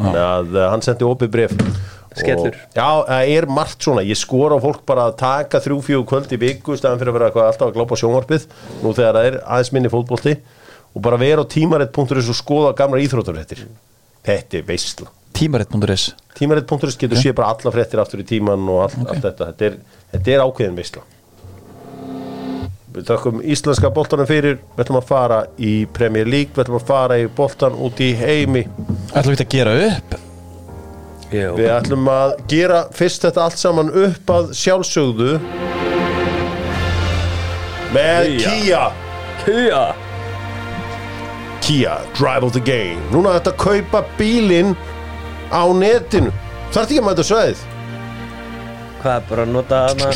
[0.00, 1.56] að uh, hann sendi opið bref
[2.10, 2.56] Skellur.
[2.56, 6.08] Og- Já, það er margt svona, ég skora á fólk bara að taka þrjú fjögur
[6.10, 8.48] kvöld í viku staðan fyrir að vera alltaf að glápa sjónvarpið
[8.82, 10.34] nú þegar það er aðeins minni fótbolti
[10.90, 13.62] og bara vera á tímarit.is og skoða gamla íþróttarfréttir
[14.26, 15.06] þetta er veistla
[15.38, 19.52] Tímarit.is tímarit.is getur sé bara alla fréttir aftur í tíman og allt, allt þetta.
[19.52, 19.76] Þetta er,
[20.16, 21.04] þetta er ákveðin veistla
[22.94, 24.58] við þakkum íslenska boltanum fyrir.
[24.74, 26.54] Við ætlum að fara í Premier League.
[26.54, 28.64] Við ætlum að fara í boltan út í heimi.
[29.14, 30.18] Ætlum við að gera upp?
[31.30, 31.54] Jú.
[31.60, 35.36] Við ætlum að gera fyrst þetta allt saman upp að sjálfsögðu
[37.94, 38.84] með Kia
[39.44, 39.84] Kia
[41.60, 42.98] Kia, Drive of the Game.
[43.14, 44.74] Núna þetta kaupa bílinn
[45.54, 46.32] á netinu.
[46.70, 47.62] Þarf ekki að mæta sveið
[49.00, 50.12] Hvað bara að nota hana?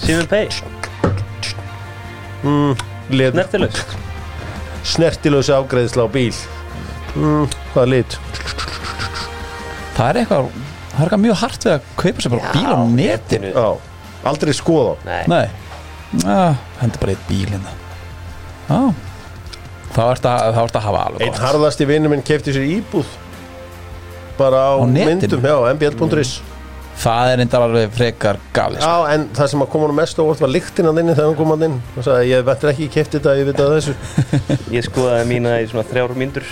[0.00, 0.75] Simon
[2.46, 3.40] Pay Leður.
[3.42, 3.96] Nertilust
[4.86, 6.34] snertilösi afgreðsla á bíl.
[7.16, 8.16] Mm, hvaða lit?
[9.96, 10.50] Það er eitthvað
[10.96, 13.50] Það er eitthvað mjög hart við að kaupa sér bara bíl á netinu.
[13.52, 13.66] Já,
[14.30, 14.94] aldrei skoða.
[15.04, 15.46] Nei, Nei.
[16.24, 17.74] Ah, Hendur bara eitt bíl hérna.
[18.70, 18.78] Já.
[19.96, 21.42] Þá ert að, að hafa alveg einn gott.
[21.42, 23.10] harðasti vinnu minn kefti sér íbúð.
[24.38, 26.36] Bara á, Á myndum já, mbl.is
[26.96, 28.88] Það er reyndar alveg frekar gali sko.
[28.88, 31.38] já, en það sem að koma hann mest orð var lyktin að inni þegar hann
[31.38, 31.76] kom hann inn.
[31.94, 33.96] Og sagði ég vettur ekki kefti þetta, ég veit að þessu.
[34.76, 36.46] Ég skoðaði mína í svona þrjár myndur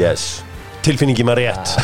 [0.00, 0.26] yes,
[0.86, 1.76] tilfinningi maður rétt.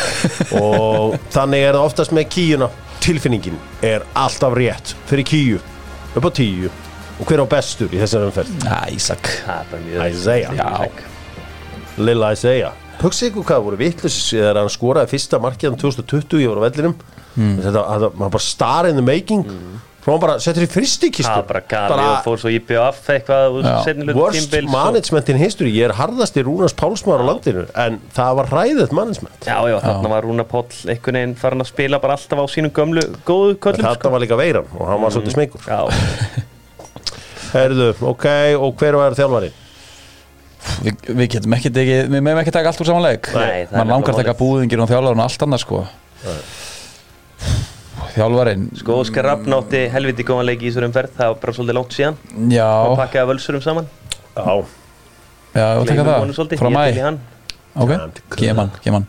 [0.58, 2.68] Og þannig er það oftast með kíuna
[3.02, 5.62] tilfinningin er alltaf rétt fyrir kíu,
[6.14, 6.70] upp á tíu.
[7.20, 8.52] Og hver á bestur í þessari umferð?
[8.66, 9.28] Æsak
[10.08, 10.54] Isaiah.
[10.56, 10.88] Já.
[12.02, 12.78] Lilla Isaiah.
[13.02, 16.66] Hugsið ykkur hvað voru vitlis þegar hann skoraði fyrsta markiðan 2020 ég var á
[17.36, 19.46] vellinum þetta, þetta, maður bara star in the making.
[20.02, 23.10] Frá hann bara settur í fristikistu Það er bara gali og fór svo í BF
[23.12, 23.58] eitthvað
[24.18, 25.70] worst management in history.
[25.76, 29.46] Ég er harðasti Rúnars Pálsmaður á landinu en það var ræðið management.
[29.46, 32.74] Já, já, þarna var Rúna Páll einhvern veginn farin að spila bara alltaf á sínum
[32.74, 35.86] gömlu góðu köllum þetta var líka veiran og hann var svolítið smegur Já,
[37.54, 38.26] Herðu, ok,
[38.58, 39.52] og hver var þjálfari?
[40.82, 43.78] Vi, Við getum ekki tekið Við meðum ekki taka allt úr samanleik Nei, það er
[43.78, 45.82] Man langar að taka búðingir og þjálfarinn og allt annað sko
[48.12, 48.64] Þjálfarinn.
[48.76, 51.96] Sko Óskar Rapp nátti helviti góðan leik í þessar umferð það var bara svolítið langt
[51.96, 52.18] síðan.
[52.36, 53.88] Og Já, pakkaði völsurum saman.
[54.36, 54.56] Já,
[55.56, 56.82] já, og taka það Frá mæ.
[57.72, 57.92] Ok,
[58.36, 59.06] geman, geman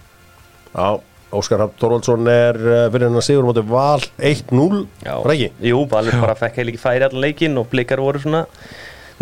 [0.74, 0.88] já
[1.34, 5.16] Óskar Rapp Þorvaldsson er uh, fyrir hennar sigur móti val 1-0 Já.
[5.26, 5.49] Ræki?
[5.66, 8.43] Jú, Valur bara fekk heil ekki færi allan leikin og blikar voru svona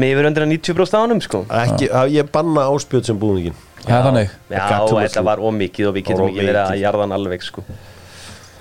[0.02, 1.42] með yfir undir að 90% á honum sko.
[1.62, 4.36] Ekki, að ég banna áspjöld sem búningin Já, þannig.
[4.52, 6.84] Já, þetta var ómikið og við getum ekki verið að mikið.
[6.84, 7.66] jarða hann alveg sko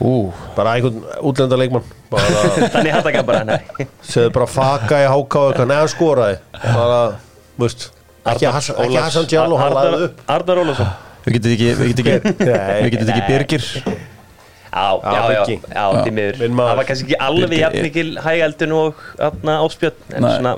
[0.01, 2.25] Ú, bara einhvern útlenda leikmann bara,
[2.75, 3.87] Þannig hætti ekki bara, nei.
[4.09, 6.39] Segðu bara faka í háká eitthvað, neða hann skoraði.
[6.65, 7.01] Bara,
[7.59, 7.89] þú veist
[8.31, 10.23] ekki, Ólafs- Hassan Djalo, hann Arnar- laði upp.
[10.37, 10.95] Arnar Ólafsson.
[11.27, 12.79] Við getum ekki Við getum ekki, Nei.
[12.87, 13.27] við getum ekki.
[13.29, 13.67] Birgir.
[14.71, 16.37] Já, já, já, já, því miður.
[16.47, 19.01] Það var kannski ekki alveg jafn mikil hægældun og
[19.51, 20.31] áspjöld en Nei.
[20.39, 20.53] svona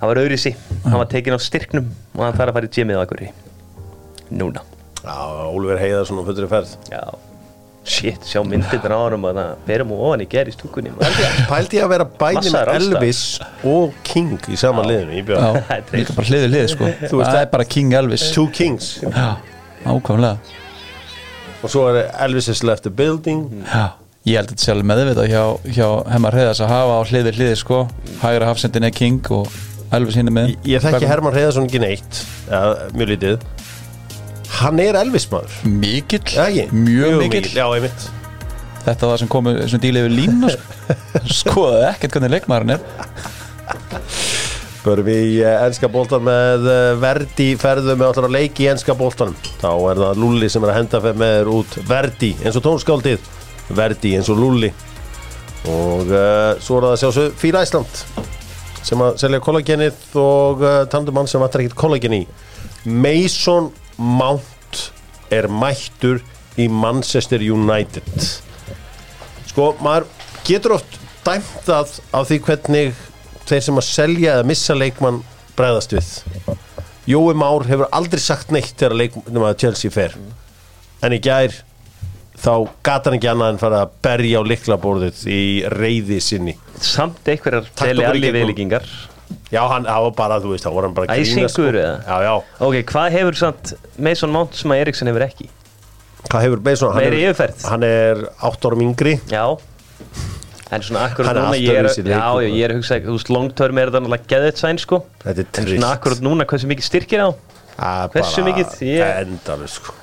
[0.00, 0.54] hann var öðrisi,
[0.86, 3.28] hann var tekin á styrknum og hann þarf að fara í gymið á akkurri
[4.36, 4.62] Núna.
[5.04, 5.14] Já,
[5.52, 6.72] Ólfur Heiðarsson og fullri ferð.
[6.90, 7.02] Já,
[7.86, 11.26] shit, sjá myndir á honum og það berum og ofan í ger í stúkunni maður.
[11.50, 12.70] pældi ég að vera bæði með.
[12.76, 13.20] Elvis
[13.64, 15.20] og King í sama liðinu
[15.96, 16.88] líka bara hliðið hlið sko.
[17.04, 18.26] Það það- er bara King Elvis.
[18.34, 18.96] Two Kings.
[19.04, 19.36] Já,
[19.86, 20.36] ákvæmlega
[21.64, 23.46] og svo er Elvis left the building.
[23.66, 23.86] Já,
[24.28, 25.44] ég held að þetta sé alveg meðvitað hjá,
[25.78, 27.78] hjá Hemmar Hreiðars að hafa á hliðið hliðið sko.
[28.20, 29.48] Hægra hafsendin er King og
[29.96, 32.20] Elvis hinn er með ég, ég þekki Herman Heiðarsson ekki neitt
[32.50, 32.60] ja,
[32.94, 33.44] mjög lítið
[34.60, 36.68] hann er Elvis maður Mikill, ekki?
[36.72, 38.06] mjög mikill já, einmitt
[38.86, 40.92] Þetta var sem komu sem díli yfir línu sko.
[41.40, 42.84] Skoðaði ekkert hvernig leikmaðurinn er
[44.86, 48.68] Förum við í uh, ennska bóltan með uh, Verdi ferðu með allar að leiki í
[48.70, 49.34] ennska bóltanum.
[49.58, 52.64] Þá er það Lulli sem er að henda fyrir með þér út Verdi eins og
[52.68, 53.24] tónskáldið.
[53.80, 54.70] Verdi eins og Lulli.
[55.66, 58.04] Og uh, svo er það að sjá svo Fíla Ísland
[58.86, 62.22] sem að selja kollagenið og uh, tandumann sem vantar ekkert kollagen í.
[62.86, 64.90] Mason Mount
[65.32, 66.20] er mættur
[66.60, 68.06] í Manchester United.
[69.50, 70.08] Sko, maður
[70.46, 73.00] getur oft dæmt það á því hvernig
[73.46, 75.22] þeir sem að selja eða missa leikmann
[75.58, 76.10] bregðast við.
[77.06, 80.16] Jói Már hefur aldrei sagt neitt þegar leikmann að Chelsea fer.
[81.04, 81.54] En í gær
[82.36, 82.52] þá
[82.84, 85.42] gata hann ekki annað en fara að berja á liklaborðið í
[85.72, 86.56] reyði sinni.
[86.82, 88.88] Samt einhverjar í allir viðlíkingar
[89.52, 91.94] Já, hann það var bara, þú veist, þá var hann bara Æsingur eða?
[92.06, 92.34] Já, já.
[92.66, 95.48] Ok, hvað hefur samt Mason Mount sem að Eriksson hefur ekki?
[96.26, 96.92] Hvað hefur Mason?
[96.92, 97.64] Hann Meiri er- yfirferð.
[97.70, 99.16] Hann er 8 árum yngri.
[99.30, 99.44] Já
[100.72, 103.28] En svona akkurat Hann núna ég er, já, já, ég er að hugsa, þú veist,
[103.30, 105.68] long term er þetta náttúrulega geðið sæn sko Þetta er En trist.
[105.76, 107.28] svona akkurat núna, hversu mikið styrkir á?
[107.76, 108.74] Það Hversu mikið?
[108.82, 109.94] Ég- Endalur, sko.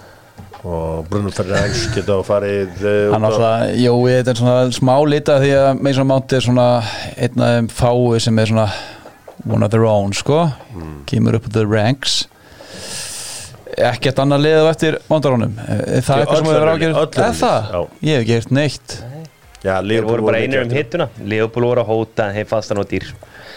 [0.63, 5.51] Og Bruno Ferrange geta að farið Hann alltaf, jú, þetta er svona smá lita því
[5.59, 6.67] að Mason Mount er svona
[7.17, 8.69] einn af þeim fái sem er svona
[9.45, 10.45] one of their own, sko.
[11.09, 12.23] Kemur upp the ranks.
[13.73, 16.91] Ekkert annað liða á eftir vandarónum það er eitthvað sem öll hefur önnur lið, ágjör
[16.93, 18.95] öll önnur eða það, ég hef ekki heyrt neitt.
[19.63, 23.07] Já, Þeir voru bara einir um hittuna Leopold voru að hóta, heim fastan á dýr.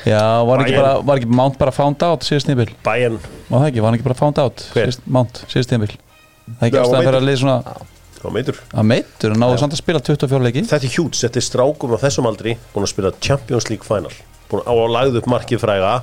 [0.07, 3.19] Já, var ekki, bara, var ekki Mount bara found out síðust tímabil, Bayern.
[3.51, 5.99] Var það ekki, var ekki bara found out síðust, Mount, síðust tímabil?
[6.47, 8.63] Það er ekki ástæðan fyrir að liða svona á meitur.
[8.71, 10.65] Að meittur, hann náðu samt að spila 24 leiki.
[10.71, 14.15] Þetta er hjút, þetta er strákum á þessum aldri búin að spila Champions League final
[14.53, 15.95] á að lagða upp markið fræga.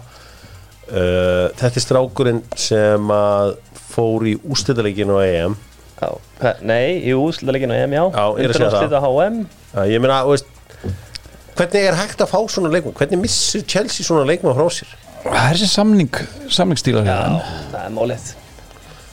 [0.90, 3.54] Uh, Þetta er strákurinn sem að
[3.94, 5.56] fór í ústæðaleginu á EM.
[6.04, 6.10] Já,
[6.66, 8.04] Nei, jú, slutaleginu EM, já.
[8.12, 8.52] Já, er.
[8.52, 10.50] Undanúrslit á HM uh, Ég meina, veist
[11.54, 12.96] Hvernig er hægt að fá svona leikmann?
[12.98, 14.90] Hvernig missir Chelsea svona leikmann frá sér?
[15.24, 16.18] það er þessi samning,
[16.52, 17.60] samningsstílar Já, hérna.
[17.72, 18.24] það er málið.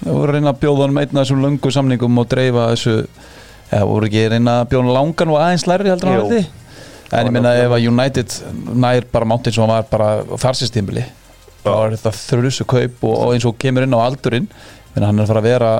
[0.01, 2.95] Það voru að reyna að bjóða hann einn af þessum löngu samningum og dreifa þessu
[3.71, 6.41] eða voru ekki að reyna að bjóða hann langan og aðeins læri heldur að þetta
[7.13, 8.37] en ég minna ef að United
[8.75, 11.07] nær bara og hann var bara þarsistímbili
[11.65, 14.51] þá er þetta þrjusu kaup og, og eins og kemur inn á aldurinn
[14.95, 15.73] minna hann er að fara að vera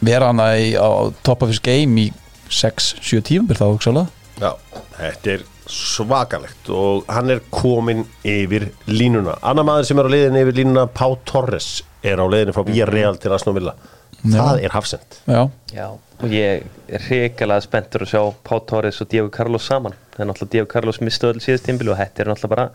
[0.00, 0.88] vera hann í, á
[1.22, 2.10] top of his game í
[2.50, 4.08] 6-7 tímur þá hugsaðlega
[4.40, 4.54] Já,
[4.96, 9.36] þetta er svakalegt og hann er komin yfir línuna.
[9.46, 13.18] Annar maður sem er á leiðin yfir línuna, Pá Torres er á leiðinu frá Villarreal
[13.20, 13.74] til Aston Villa.
[14.20, 15.18] Það er hafsend.
[15.30, 15.42] Já,
[15.72, 15.86] Já,
[16.20, 19.94] og ég er hrikalega spenntur að sjá Pá Torres og Diego Carlos saman.
[20.12, 22.66] Það er náttúrulega Diego Carlos mistu öll síðast tímbil og þetta er náttúrulega bara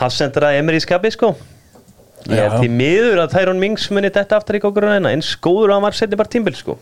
[0.00, 1.34] hafsendara Emery skapi sko.
[2.26, 2.60] Ég er Já.
[2.60, 5.96] til miður að Tyrone Mings muni þetta aftur í kókuruna eins góður og hann var
[5.96, 6.74] setni bara tímbil sko.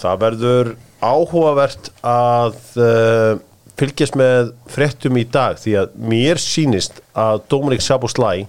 [0.00, 0.70] Það verður
[1.04, 3.34] áhugavert að uh,
[3.80, 8.46] fylgjast með fréttum í dag því að mér sýnist að Dominic Saboslæ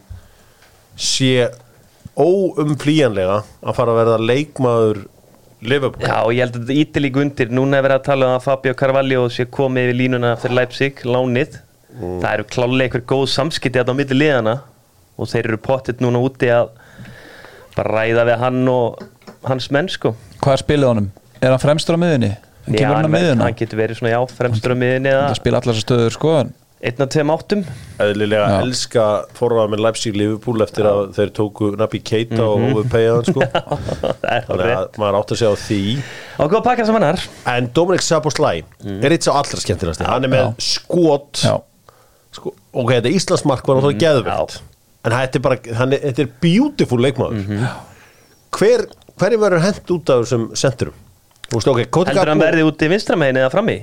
[0.95, 1.49] sé
[2.19, 5.01] óumflýjanlega að fara að verða leikmaður
[5.61, 6.01] Liverpool.
[6.07, 8.35] Já og ég held að þetta íti líka undir núna er verið að tala um
[8.39, 11.59] að Fabio Carvalho sé komið við línuna fyrir Leipzig, lánið
[11.93, 12.15] mm.
[12.23, 14.55] það eru klálega einhver góð samskipti á milli liðana
[15.21, 16.71] og þeir eru pottitt núna úti að
[17.75, 19.03] bara ræða við hann og
[19.47, 21.11] hans mennsku Hvað er spilið honum?
[21.41, 22.31] Er hann fremstur á miðunni?
[22.71, 26.17] Já, hann, hann getur verið svona já, fremstur á miðunni Það spila allar sem stöður
[26.17, 26.51] skoðan
[26.81, 27.61] 1-2 áttum
[28.01, 28.61] Æðlilega ja.
[28.63, 29.05] elska
[29.37, 30.93] forraða með Leipzig Liverpool eftir ja.
[30.95, 32.47] að þeir tóku Nabi Keita mm -hmm.
[32.47, 32.71] og mhm.
[32.79, 33.41] Ovepejaðan sko
[34.47, 35.83] þannig að maður átt að segja á því
[36.37, 38.97] og góða pakkar sem hann er En Dominic Saboslæ mm.
[39.03, 40.53] er eitt sá allra skemmtilegast hann er með Já.
[40.71, 41.45] skot
[42.31, 44.05] sko, ok, þetta Íslandsmark var náttúrulega mhm.
[44.05, 44.61] geðvilt
[45.05, 47.79] en þetta er bara, hann er, þetta er beautiful leikmaður mm -hmm.
[48.57, 48.85] hver,
[49.21, 50.93] hverju verður hendt út af þessum centrum?
[51.51, 53.81] Heldur hann verði út í vinstramegin eða frammi?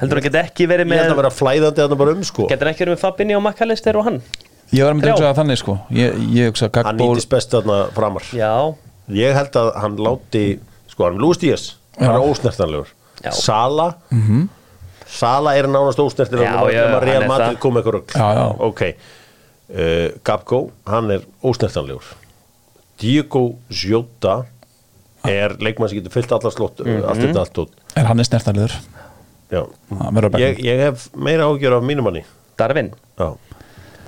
[0.00, 2.46] Heldur hann geti ekki verið ég held með að vera flæðandi þarna bara um sko.
[2.48, 4.20] Getur hann ekki verið með Fabinho og Makkalister og hann?
[4.70, 5.10] Ég var að Þrjá.
[5.12, 5.74] hugsa það þannig sko.
[5.98, 8.28] Ég, ég hugsa hann Gagbo nýtist best þarna framar.
[8.38, 8.52] Já,
[9.20, 10.44] ég held að hann láti
[10.92, 11.64] sko, hann er Lúis Díaz,
[11.98, 12.94] hann er ósnertanlegur.
[13.20, 13.32] Já.
[13.36, 13.88] Sala
[15.10, 17.60] Sala er nánast ósnertanlegur Já, já, hann Real er Madrid það.
[17.60, 18.46] kom eitthvað rugg Já, já.
[18.70, 18.82] ok.
[19.70, 22.06] Uh, Gabko, hann er ósnertanlegur.
[23.00, 24.38] Diego Jota
[25.28, 27.74] er leikmann sem getur fyllt allar slott allt þetta allt út.
[27.98, 28.78] Er hann er snertarliður
[29.50, 32.24] ég, ég hef meira ágjör af mínum manni.
[32.58, 33.30] Darvin já.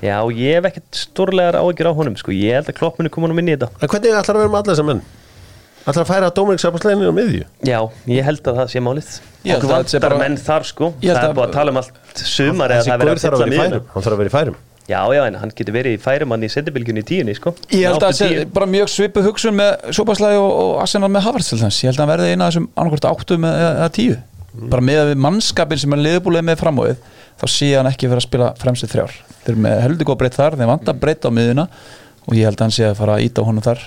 [0.03, 2.35] Já, ég hef ekkert stórlegar áhyggjur á honum sko.
[2.35, 3.69] Ég held að klopp muni koma honum inn í þetta.
[3.79, 5.03] En hvernig ætlar að vera með allar þessar menn?
[5.83, 7.45] Ætlar að færa Dominik Sabaslegin á miðju?
[7.67, 7.79] Já,
[8.11, 9.13] ég held að það sé málið.
[9.47, 10.91] Að vantar bara- menn þar sko.
[11.03, 13.63] Það er að- búið að tala um allt sumar eða það verið að að vera
[13.63, 13.87] færum.
[13.95, 14.57] Hann þarf að vera í færum.
[14.89, 17.55] Já, já, en hann getur verið í færumann í setjubilgjunni í tíunni sko.
[17.71, 18.53] Ég held að það sé tíu.
[18.53, 22.13] bara mjög svipu hugsun með Sopaslæði og, og Arsenal með þess Ég held að hann
[22.19, 23.91] verði eina af þessum annarkvort áttu með, eða, eða
[24.53, 26.97] tíu Bara með við mannskapin sem hann liðbúlega með framóið
[27.41, 29.15] þá sé hann ekki vera að spila fremstu þrjár.
[29.43, 31.67] Þeir eru með heldur góð breytt þar, þeir vanda breytt á miðuna
[32.29, 33.81] og ég held að hann sé að fara að íta á honum þar.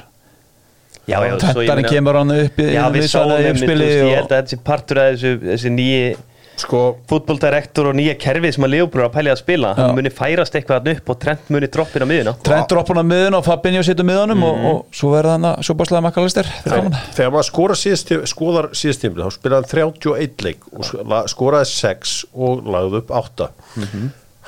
[1.05, 4.32] Já, já, svo ég meina- kemur hann upp í Já, við sáum einmitt, Ég held
[4.32, 6.16] að þessi partur af þessu, þessi nýji
[6.62, 6.80] sko,
[7.10, 9.80] fútboldirektor og nýja kerfi sem að Leopold er að pælja að spila Já.
[9.82, 13.12] hann muni færast eitthvað upp og Trent muni droppin á miðuna Trent droppar hann á
[13.12, 14.66] miðun og Fabinho situr miðunum og, Mhm.
[14.72, 19.32] og svo verða hann að Sopaslæði makkalister þegar maður skora síðast, skoðar síðast tímbil þá
[19.36, 23.49] spilaði hann 31 leik og skoraði 6 og lagði upp 8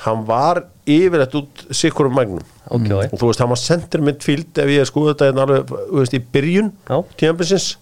[0.04, 2.40] hann var yfirleitt út sikkurum magnum
[2.70, 3.12] Ok, ok.
[3.12, 6.14] og þú veist, hann var center midfield ef ég skoði þetta hérna alveg, þú veist,
[6.14, 6.98] í byrjun Já.
[7.18, 7.76] tíðanbilsins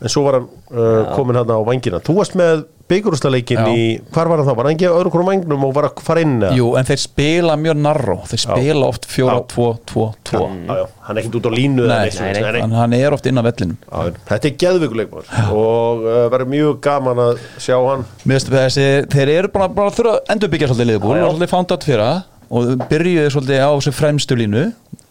[0.00, 3.66] en svo var hann uh, komin hann á vangina þú varst með byggjurústaleikin Já.
[3.72, 3.82] í
[4.14, 6.36] hvar var hann þá, var hann ekki öðru hverju vagnum og var að fara inn?
[6.56, 8.16] Jú, en þeir spila mjög narró.
[8.30, 9.44] Þeir spila oft fjóra, Já.
[9.52, 10.42] tvo, tvo, tvo.
[10.48, 12.62] Já, já, hann er ekkert út á línu eða Nei, nei, nei.
[12.68, 13.76] nei, hann er oft inn á vellinum.
[13.84, 18.08] Já, þetta er geðvikuleikmar og uh, verður mjög gaman að sjá hann.
[18.24, 21.26] Mér veist þessi, þeir eru bara, bara að þurfa að endurbyggja svolítið liðbúl Já, já.
[21.28, 22.10] og svolítið fándat fyrra
[22.48, 24.68] og byrjuði svolítið á þessu fremstu línu.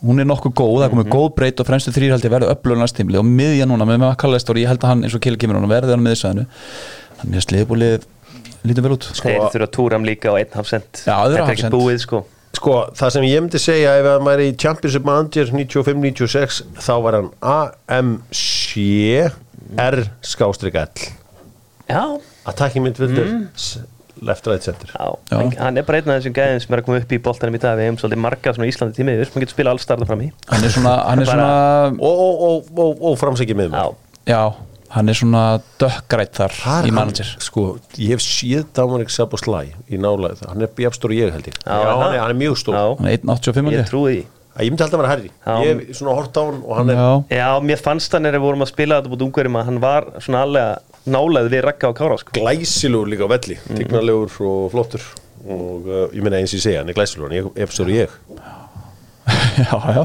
[0.07, 2.83] Hún er nokkuð góð, það komið góð breytt og fremstu þrýr held ég verður upplöðun
[2.85, 5.69] næstímli og miðja núna með Makalestor, ég held að hann eins og Kili kemur hann
[5.71, 6.43] verði hann miðsæðinu
[7.21, 8.07] þannig að liðbúlið
[8.67, 9.09] lítur vel út.
[9.17, 11.99] Þeir þurfa að túra hann líka á 1,5 Já, þeir eru Þetta er ekki búið
[12.03, 12.23] sko.
[12.57, 17.19] Sko, það sem ég myndi segja ef hann væri í Championship Manager 95-96 þá var
[17.19, 18.71] hann AMC
[19.77, 20.87] R skástrík L
[21.87, 22.01] Já,
[22.49, 23.29] Attacking midfielder
[24.21, 24.89] left right center.
[24.93, 25.37] Já, Já.
[25.37, 27.57] Hann, hann er bara einn af þessum gæðin sem er að koma upp í boltanum
[27.57, 27.77] í dag.
[27.77, 30.29] Við hefum svolítið marga svona Íslandi tími Við sem getur spila alls starða fram í.
[30.49, 31.51] Hann er svona, hann er svona
[31.93, 33.85] og, og, og, og, og framsækið miðum Já,
[34.31, 34.41] já,
[34.95, 35.43] hann er svona
[35.81, 37.29] dökkgrætt þar í manager.
[37.43, 37.65] Sko,
[37.97, 41.59] ég hef séð Dominic Saboslæ í nálaðið, hann er bjafstór ég held ég.
[41.65, 42.77] Já, Já, hann, er, hann er mjög stór.
[42.77, 44.25] Já, hann er 1.85 held ég trúi því.
[44.57, 45.55] Æ, Ég myndi alltaf að vera herri Já.
[45.61, 48.37] Ég hef svona hort á hann og hann er Já, Já, mér fannst hann er
[48.39, 50.71] að vorum að spila þetta búið ungverjum að hann var svona allega
[51.13, 52.33] nálaðið við Ragga og Kára sko.
[52.33, 53.57] glæsilegur líka á velli.
[53.59, 53.77] Mhm.
[53.77, 55.05] tignarlegur og flottur.
[55.45, 58.17] Og uh, ég meina eins og ég segja, hann er glæsilegur en ég efstur ég
[59.57, 60.03] já, já.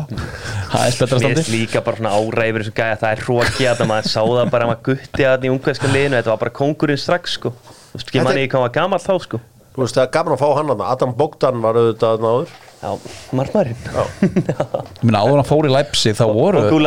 [0.73, 3.69] Það er spettra Mér standi finnst líka bara svona áræfur sem gæja það er hróki
[3.69, 6.43] að maður sá það bara að maður gutti að það í ungverska liðinu þetta var
[6.43, 7.55] bara kongurinn strax sko.
[7.93, 9.41] Þú veist ekki manni ekki hvað var gamall þá sko.
[9.73, 12.51] Þú veist, það er gaman að fá hann hann Adam Bogdan var auðvitað náður
[12.83, 12.91] Já,
[13.39, 16.85] margmærin Ég meina áður en hann fór í Leipzig þá voru, Og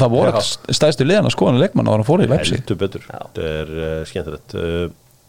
[0.00, 0.42] það voru
[0.74, 2.64] stæðstu liðan að skoðan leikmann áður hann fór í Leipzig.
[2.64, 4.56] þetta er uh, skemmtilegt.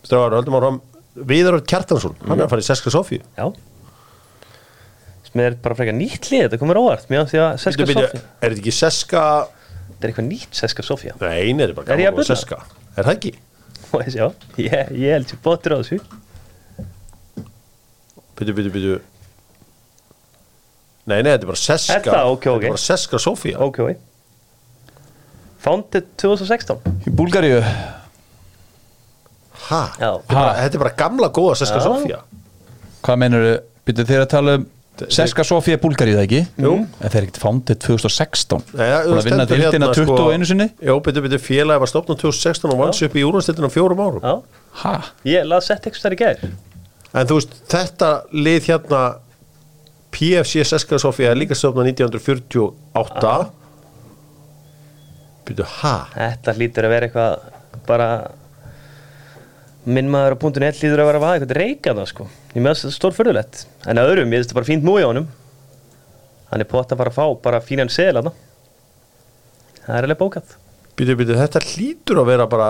[0.10, 0.82] Höldum áfram
[1.16, 3.22] Viðar Kjartansson, hann er að fara í Seska Sofíu.
[3.38, 3.52] Já
[5.36, 8.54] Mér er bara frekar nýtt lið, þetta komur óvart Mér átti að Seska Sofía Er
[8.54, 9.24] þetta ekki Seska
[9.90, 12.30] Þetta er eitthvað nýtt Seska Sofía Nei, er bara Er ég að gaman að bulla?
[12.30, 12.58] Seska
[12.96, 13.34] Er það ekki?
[13.96, 14.10] Og ég
[14.66, 16.00] ég, ég held sér bóttur á þessu
[18.36, 18.96] Byttu, byttu, byttu
[21.06, 22.32] Nei, nei, þetta er bara Seska Er það?
[22.34, 22.56] Ok, ok.
[22.56, 23.92] Þetta er bara Seska Sofía Ok, ok
[25.66, 26.80] Founded 2016
[27.10, 27.60] í Búlgaríu
[29.66, 29.82] Ha?
[29.98, 30.12] Já.
[30.22, 31.86] Þetta er bara- Þetta er bara gamla góða Seska Já.
[31.90, 32.20] Sofía
[33.06, 34.64] hvað meinur þau, byrju þeir að tala um
[35.12, 36.42] Seska Sofía Búlgaríu það ekki?
[36.64, 36.74] Jú.
[36.86, 40.48] en þeir er ekkert fándið 2016 Nei, ja, búin að vinna stendur dildina hérna, 21
[40.52, 40.68] sinni.
[40.88, 44.04] Jó, byttu, byttu, félagi var stopnum 2016 og vann sig upp í úrvastildinu á fjórum
[44.06, 44.24] árum.
[44.24, 44.94] Já, ha,
[45.28, 46.48] ég laði sett eitthvað þar í gær.
[47.16, 49.02] En þú veist, þetta lið hérna
[50.16, 53.36] PFC Seska Sofía er líka stofnað 1948
[55.46, 55.96] Býtu, ha?
[56.16, 58.10] Þetta hlýtur að vera eitthvað bara
[59.86, 62.64] minn maður á punktinu 1 hlýtur að vera að vaða eitthvað reykað það sko ég
[62.64, 65.10] með þess að stór förðulegt en að öðrum, ég veist þetta bara fínt múi á
[65.12, 65.28] honum.
[66.52, 68.32] Hann er pott að fara að fá bara fínan sel að
[69.86, 70.58] það er alveg bókað.
[70.96, 72.70] Býtu, býtu, þetta hlýtur að vera bara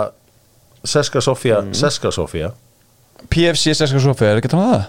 [0.86, 2.52] Seska Sofía, Seska Sofía.
[3.30, 4.86] PFC Seska Sofía er ekki að tala um það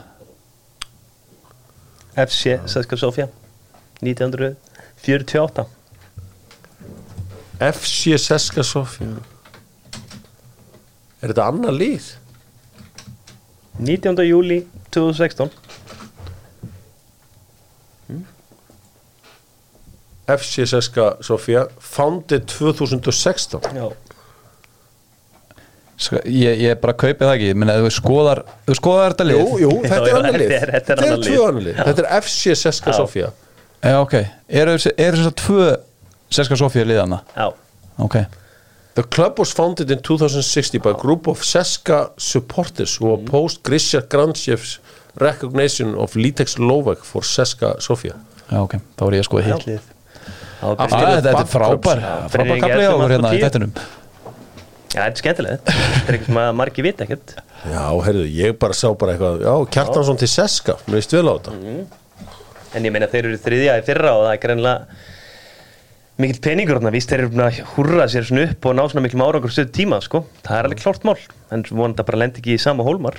[2.17, 3.27] FC Seska Sofia
[4.01, 5.65] 1948
[7.67, 9.19] FC Seska Sofia
[11.21, 12.11] Er þetta annar lið?
[13.81, 14.25] 19.
[14.25, 14.63] júli
[14.97, 15.51] 2016
[20.27, 23.87] FC Seska Sofia Founded 2016 Já.
[25.97, 27.53] Sko, ég, ég bara kaupi það ekki.
[27.57, 29.39] Menn að þú skoðar, þú skoðar þetta lið.
[29.39, 30.51] Jú, jú, þetta er já, annar lið.
[30.51, 31.29] Þetta er- þetta Þetta annað lið.
[31.31, 31.79] tvö annar lið.
[31.87, 32.97] Þetta er FC Seska Já.
[32.99, 33.31] Sofia
[33.87, 34.15] Já, ok,
[34.61, 35.69] eru er þess að tvö
[36.37, 37.47] Seska Sofía liðana Já.
[38.05, 38.17] Ok,
[38.97, 44.01] The club was founded in 2060 by a group of Seska supporters who opposed Grisha
[44.01, 44.79] Granchev's
[45.21, 48.15] recognition of Litex Lovak for Seska Sofia.
[48.51, 49.81] Já, ok, þá er ég að skoða Já, Aftur-
[50.57, 53.45] Ah, Þetta er frábær Já, frábær fyrir kapli ekki á eftir okkur hérna í tíu.
[53.45, 53.73] þettinum
[54.97, 55.65] þetta er skemmtilegt.
[55.67, 57.35] Þetta er eitthvað sem að margi vita ekkert.
[57.69, 61.35] Já, heyrðu, ég bara sá bara eitthvað Já, Kjartansson til Seska, mér veist vel á
[61.37, 61.53] þetta.
[62.75, 64.87] En ég meina þeir eru þriðja í fyrra og það er greinlega
[66.23, 69.25] mikill peningur þarna, víst þeir eru að húrra sér svona upp og ná svona miklum
[69.27, 70.23] árangur stöðu tíma, sko.
[70.47, 71.17] Það er alveg klárt mál,
[71.53, 73.19] en vonandi að bara lendi ekki í sama hólmar.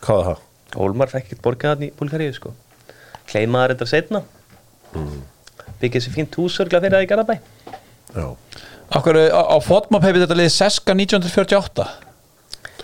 [0.00, 0.44] Hvað er það?
[0.74, 2.54] Hólmar fekk ekkert borgað hann í Búlgaríu, sko.
[3.30, 4.22] Kleimaður þetta setna.
[5.82, 7.36] Byggði sér fínt húsörgla fyrir það í Garabæ.
[8.14, 8.26] Já,
[8.94, 11.84] Okkur á, á fotmap hefur þetta lið Seska 1948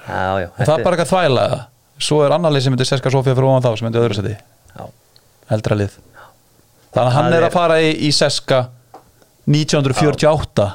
[0.09, 0.49] Já, já.
[0.49, 1.59] og það er bara eitthvað þvæla eða?
[2.01, 4.33] Svo er annar lið sem myndir Seska Sofía fyrir ofan þá sem myndir öðru seti
[4.33, 4.87] Já,
[5.55, 5.99] eldra lið
[6.91, 8.63] Þannig að hann er er- að fara í, í Seska
[9.51, 10.67] 1948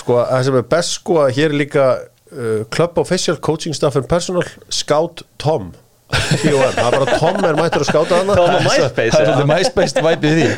[0.00, 3.98] sko, það sem er best sko að hér er líka uh, Club Official Coaching Staff
[4.00, 5.72] and Personal Scout Tom.
[6.14, 6.70] T.O.M.
[6.76, 9.48] Það er bara Tom er mættur að skáta hana Tom á MySpace, Það er svolítið
[9.50, 10.48] MySpace væpið því.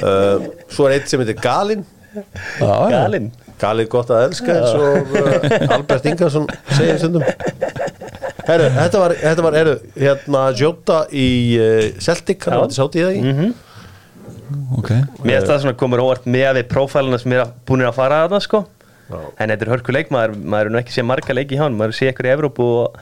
[0.00, 2.90] Uh, Svo er eitt sem heitir Galinn Já, já.
[2.90, 3.28] galinn.
[3.60, 7.22] Galið gott að elska eins og uh, Albert Ingarsson segir stundum.
[8.48, 11.26] Herru, þetta var, þetta var herru, hérna Jota í
[11.60, 13.34] uh, Celtic, hann var til sátt í það í
[14.78, 14.90] ok
[15.24, 18.34] Mér finnst það svona komur óvart með við prófæluna sem er búin að fara að
[18.34, 18.60] það, sko.
[19.10, 19.18] Já.
[19.42, 21.96] En þetta er hörku leikmaður, maður er nú ekki sé marga leiki í hann, maður
[21.98, 23.00] sé ykkur í Evrópu og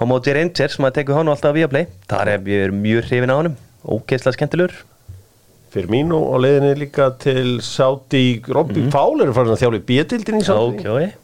[0.00, 1.86] á móti Rangers, maður tekur hann alltaf við að play.
[2.10, 3.54] Það er ég er mjög hrifin á honum,
[3.86, 4.74] ógeðslega skemmtilegur.
[5.74, 9.80] fyrir mín og á leiðinni líka til sátt í Robby Fowler er farin að þjála
[9.80, 11.23] í B-dildin í ok.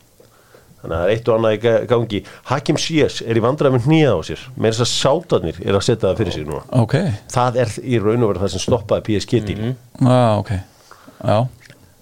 [0.81, 2.21] Þannig að það er eitt og annað í ga- gangi.
[2.51, 4.45] Hakim Shears er í vandræð með hnýða á sér.
[4.57, 6.63] Með þess að sátarnir er að setja það fyrir sig núna.
[6.81, 6.95] Ok,
[7.35, 9.57] Það er í raun og verið það sem stoppaði PSG til.
[9.61, 10.51] Mm já, ok.
[11.21, 11.39] Já,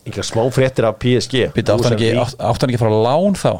[0.06, 3.50] Engar smá fréttir af PSG býta átt hann ekki, átt, ekki að lán þá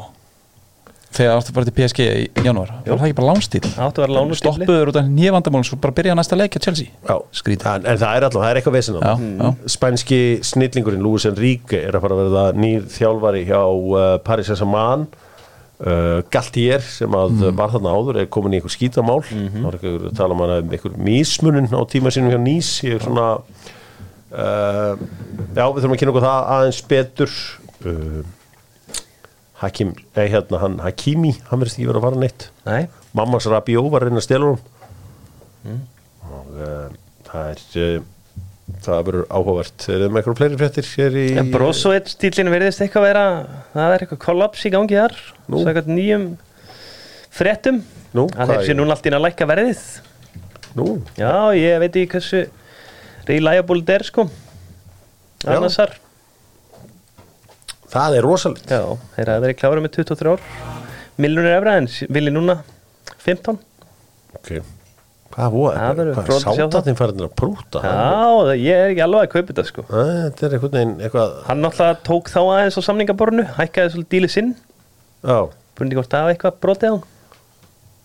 [1.09, 2.69] Þegar átt að fara til PSG í janúar.
[2.85, 3.61] Var það ekki bara lánstíl?
[3.81, 4.03] Áttu
[4.37, 6.91] Stoppuður út af nýjavandamál Svo bara byrja næsta leik að Chelsea.
[7.79, 9.23] En, en það er alltaf, það er eitthvað vesen á það.
[9.41, 9.49] já.
[9.73, 15.07] Spænski snillingurinn Luis Enrique er að fara að verða nýr þjálfari hjá uh, Paris Saint-Germain.
[15.79, 17.55] Uh, Galtier sem að Mm.
[17.55, 19.21] var þarna áður er komin í einhver skítamál.
[19.31, 19.61] Mhm.
[19.63, 22.71] þá er eitthvað að tala um hana um einhver mísmunum á tíma sínum hjá Nýs
[22.83, 23.27] ég er svona
[24.35, 24.97] uh,
[25.55, 27.37] já, við þurfum að kynna okkur það aðeins betur.
[27.85, 28.21] Uh,
[29.59, 32.83] Hakim, nei hérna hann Hakimi, hann verðist ekki verið að fara neitt Nei,
[33.17, 34.61] mammas Rabió var að reyna að stela hún
[35.59, 35.79] Mm.
[36.23, 36.85] og uh,
[37.27, 38.03] það er uh,
[38.85, 43.05] það verður áhugavert er það með eitthvað fleiri fréttir í en Brozovic stílinn verðist eitthvað
[43.09, 43.23] vera,
[43.73, 45.15] það er eitthvað kollaps í gangi þar.
[45.49, 46.25] Svo eitthvað nýjum
[47.35, 47.81] fréttum.
[48.15, 49.83] Nú, að þeir sé núna allt inn að lækka verðið.
[50.79, 50.85] nú,
[51.19, 52.43] Já, ég veit ekki hversu
[53.27, 54.29] reliable er, sko.
[55.43, 55.59] Já.
[57.89, 58.67] Það er rosalegt.
[58.69, 58.83] Já,
[59.15, 60.43] þeir hafa verið klára með 23 ár
[61.19, 62.59] Miljónir efra en vilji núna
[63.25, 63.57] 15
[64.37, 64.51] ok.
[65.29, 66.57] Hvað voru, Það hvað að það.
[66.59, 69.83] sátatinn farin að prúta Já, það- ég er ekki alveg að kaupa þetta sko.
[69.89, 74.33] Þetta er einhvern veginn eitthvað Hann náttúrulega tók þá aðeins á samningaborinu hækkaði svolítið dílið
[74.33, 74.49] sinn.
[75.23, 75.37] Já,
[75.77, 76.97] Búin ekki hvort það hafa eitthvað brotið á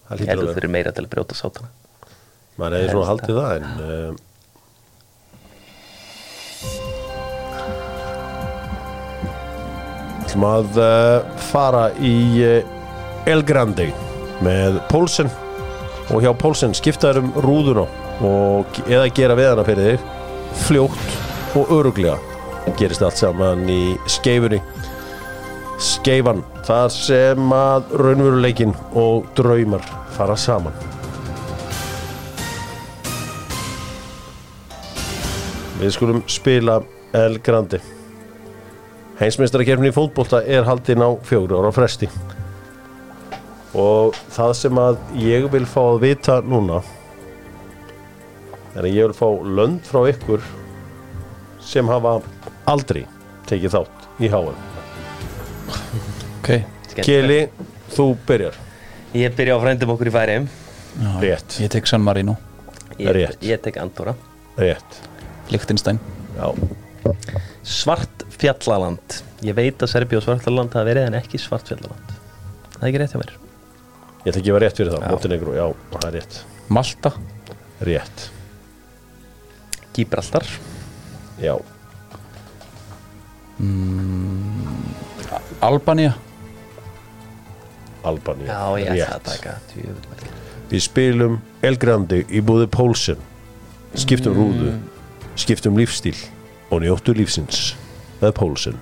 [0.04, 0.60] það Ég lítur að að þeir vera.
[0.64, 1.68] eru meira til að brjóta sátana.
[2.58, 3.52] Maður hefði svona haldið það.
[3.56, 4.16] en
[10.34, 13.92] ætlum að uh, fara í uh, El Grande
[14.42, 15.30] með Pólsen
[16.10, 17.84] og hjá Pólsen skiptaður um rúðuna
[18.24, 22.18] og eða gera við hana fyrir þig fljótt og öruglega
[22.78, 24.58] gerist allt saman í skeifunni.
[25.78, 30.74] Skeifan þar sem að raunveruleikin og draumar fara saman.
[35.78, 36.80] Við skulum spila
[37.14, 37.82] El Grande
[39.20, 42.08] Heimsmeistarakefni í fótbolta er haldin á fjóru ára fresti.
[43.74, 46.80] Og það sem að ég vil fá að vita núna
[48.74, 49.26] er að ég vil fá
[49.58, 50.42] lönd frá ykkur
[51.62, 52.16] sem hafa
[52.70, 53.04] aldrei
[53.48, 54.54] tekið þátt í HM
[56.44, 56.50] Ok,
[57.00, 57.38] Keli,
[57.94, 58.56] þú byrjar.
[59.16, 61.56] Ég byrja á frændum okkur í færiðum já, Rétt.
[61.62, 62.34] Ég tek San Marino.
[62.98, 63.38] Ég, Rétt.
[63.42, 64.14] ég tek Andorra.
[64.60, 65.00] Rétt.
[65.50, 65.98] Lichtenstein
[66.36, 66.50] Já,
[67.64, 69.18] Svartfjallaland.
[69.44, 72.14] Ég veit að Serbi og Svartfjallaland hafa verið en ekki Svartfjallaland.
[72.76, 73.32] Það er ekki rétt hjá mér.
[74.24, 75.06] Ég ætla ekki að vera rétt fyrir það.
[75.14, 76.38] Montenegro, já, það er rétt.
[76.72, 77.10] Malta?
[77.84, 78.28] Rétt,
[79.94, 80.46] Gibraltar
[81.42, 81.54] já.
[85.64, 86.14] Albania?
[88.04, 89.28] Albanía Já, ég ætla að Rétt.
[89.28, 90.32] taka djöfull.
[90.70, 93.20] Við spilum Elgrandi í búði Pólsen
[93.96, 94.72] Skiptum rúðu.
[95.38, 96.16] Skiptum lífstíl
[96.70, 97.74] Og njóttu lífsins
[98.22, 98.78] er Pólsen.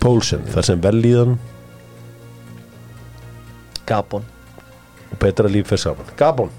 [0.00, 1.34] Pólsen, þar sem vellíðan
[3.86, 4.24] Gabon.
[5.10, 6.06] og betra líf fer saman.
[6.16, 6.50] Gabon,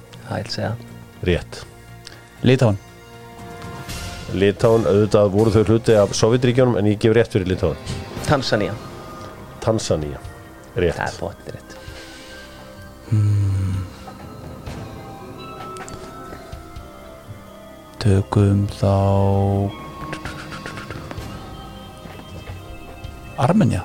[1.24, 1.66] rétt.
[2.44, 2.78] Litáin
[4.34, 7.78] Litáin, auðvitað voru þau hluti af Sovjetríkjónum en ég gef rétt fyrir Litáin
[8.28, 8.74] Tanzania.
[9.62, 10.20] Tanzania,
[10.76, 10.98] rétt.
[10.98, 11.72] Það er bóttir rétt
[18.02, 18.94] Tökum þá
[23.42, 23.84] Armenja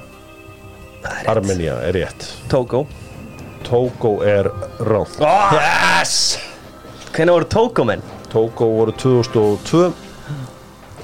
[1.30, 2.24] Armenia er rétt.
[2.50, 2.84] Togo
[3.66, 4.48] Togo er
[4.86, 5.20] ránt
[5.54, 6.36] Yes!
[7.12, 8.02] Hvernig voru Togo menn?
[8.32, 9.84] Togo voru 2002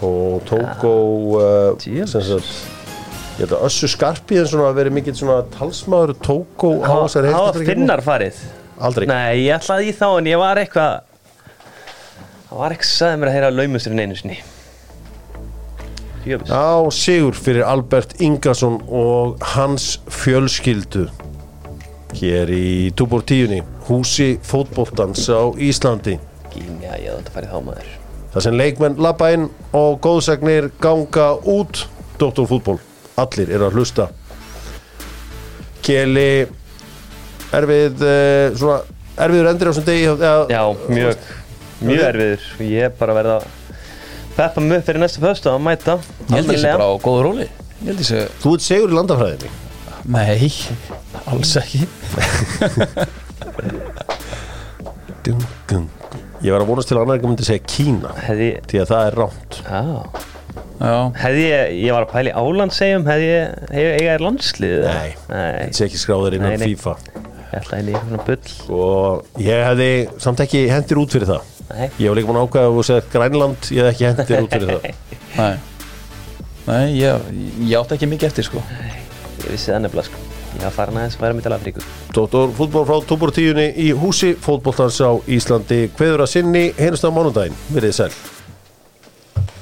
[0.02, 0.94] og Togo
[1.38, 2.10] uh, djöfus.
[2.16, 7.06] sem sagt ég held að Össu Skarpíðin svona að veri mikill svona talsmaður Togo á
[7.06, 7.70] þessari Hafa heimsmeistarakeppni.
[7.76, 8.40] finnar farið?
[8.82, 9.06] aldrei.
[9.06, 11.11] Nei, ég ætlaði í þá en ég var eitthvað
[12.52, 14.34] Það var eitthvað sagði mér að heyra laumusturinn einu sinni.
[16.28, 21.06] Jöfus á sigur fyrir Albert Ingason og hans fjölskyldu
[22.18, 26.18] hér í Túbor tíunni húsi fótboltans á Íslandi.
[26.52, 27.90] Gímja, ég hafði þetta farið þá maður.
[28.34, 31.86] Það sem leikmenn labba inn og góðsagnir ganga út.
[32.20, 32.76] Dóttorfútból,
[33.16, 34.10] allir eru að hlusta.
[35.82, 36.44] Keli
[37.56, 38.82] erfið uh, svona,
[39.24, 41.30] erfiður endur á þessum degi Já, mjög,
[41.88, 42.46] mjög erfiður.
[42.68, 43.44] Ég er bara að verða að
[44.36, 45.98] peppa upp fyrir næsta föstu að mæta.
[46.28, 47.48] Ég held ég sé bara á góðu róli.
[47.82, 49.50] Ég held sé Þú ert segur í landafræðinni?
[50.12, 50.50] Nei,
[51.30, 51.84] alls ekki.
[55.22, 55.86] Dun, dun.
[56.42, 59.04] Ég var að vonast til að annar ekki myndi segja Kína Hefði, því að það
[59.06, 59.82] er ránt á,
[60.82, 64.74] Já, hefði ég, ég var að pæla í álandsegjum Hefði ég, hefði ég er landslið
[64.88, 65.12] Nei.
[65.30, 66.72] Nei, Þetta sé ekki skráður innan Nei, nei.
[66.72, 66.96] FIFA.
[67.52, 68.52] Ég ætlaði inn í eitthvað svona bull.
[68.80, 69.88] Og ég hefði
[70.24, 72.84] samt ekki hendir út fyrir það Nei, Ég hef líka búin að ákveða að þú
[72.88, 74.82] segir Grænland ég hef ekki hendir út fyrir það.
[75.40, 75.54] Nei.
[76.66, 77.30] Nei, ég,
[77.64, 78.62] ég átti ekki mikið eftir sko.
[79.42, 80.28] Ég vissi það nefnilega sko.
[80.52, 83.88] Ég var farin aðeins að vera með til Afríku Dóttor fútból frá Túbor tíunni í
[83.96, 88.10] húsi fótboltans á Íslandi Hveður að sinni, heyrðust á mánudaginn, verið sæl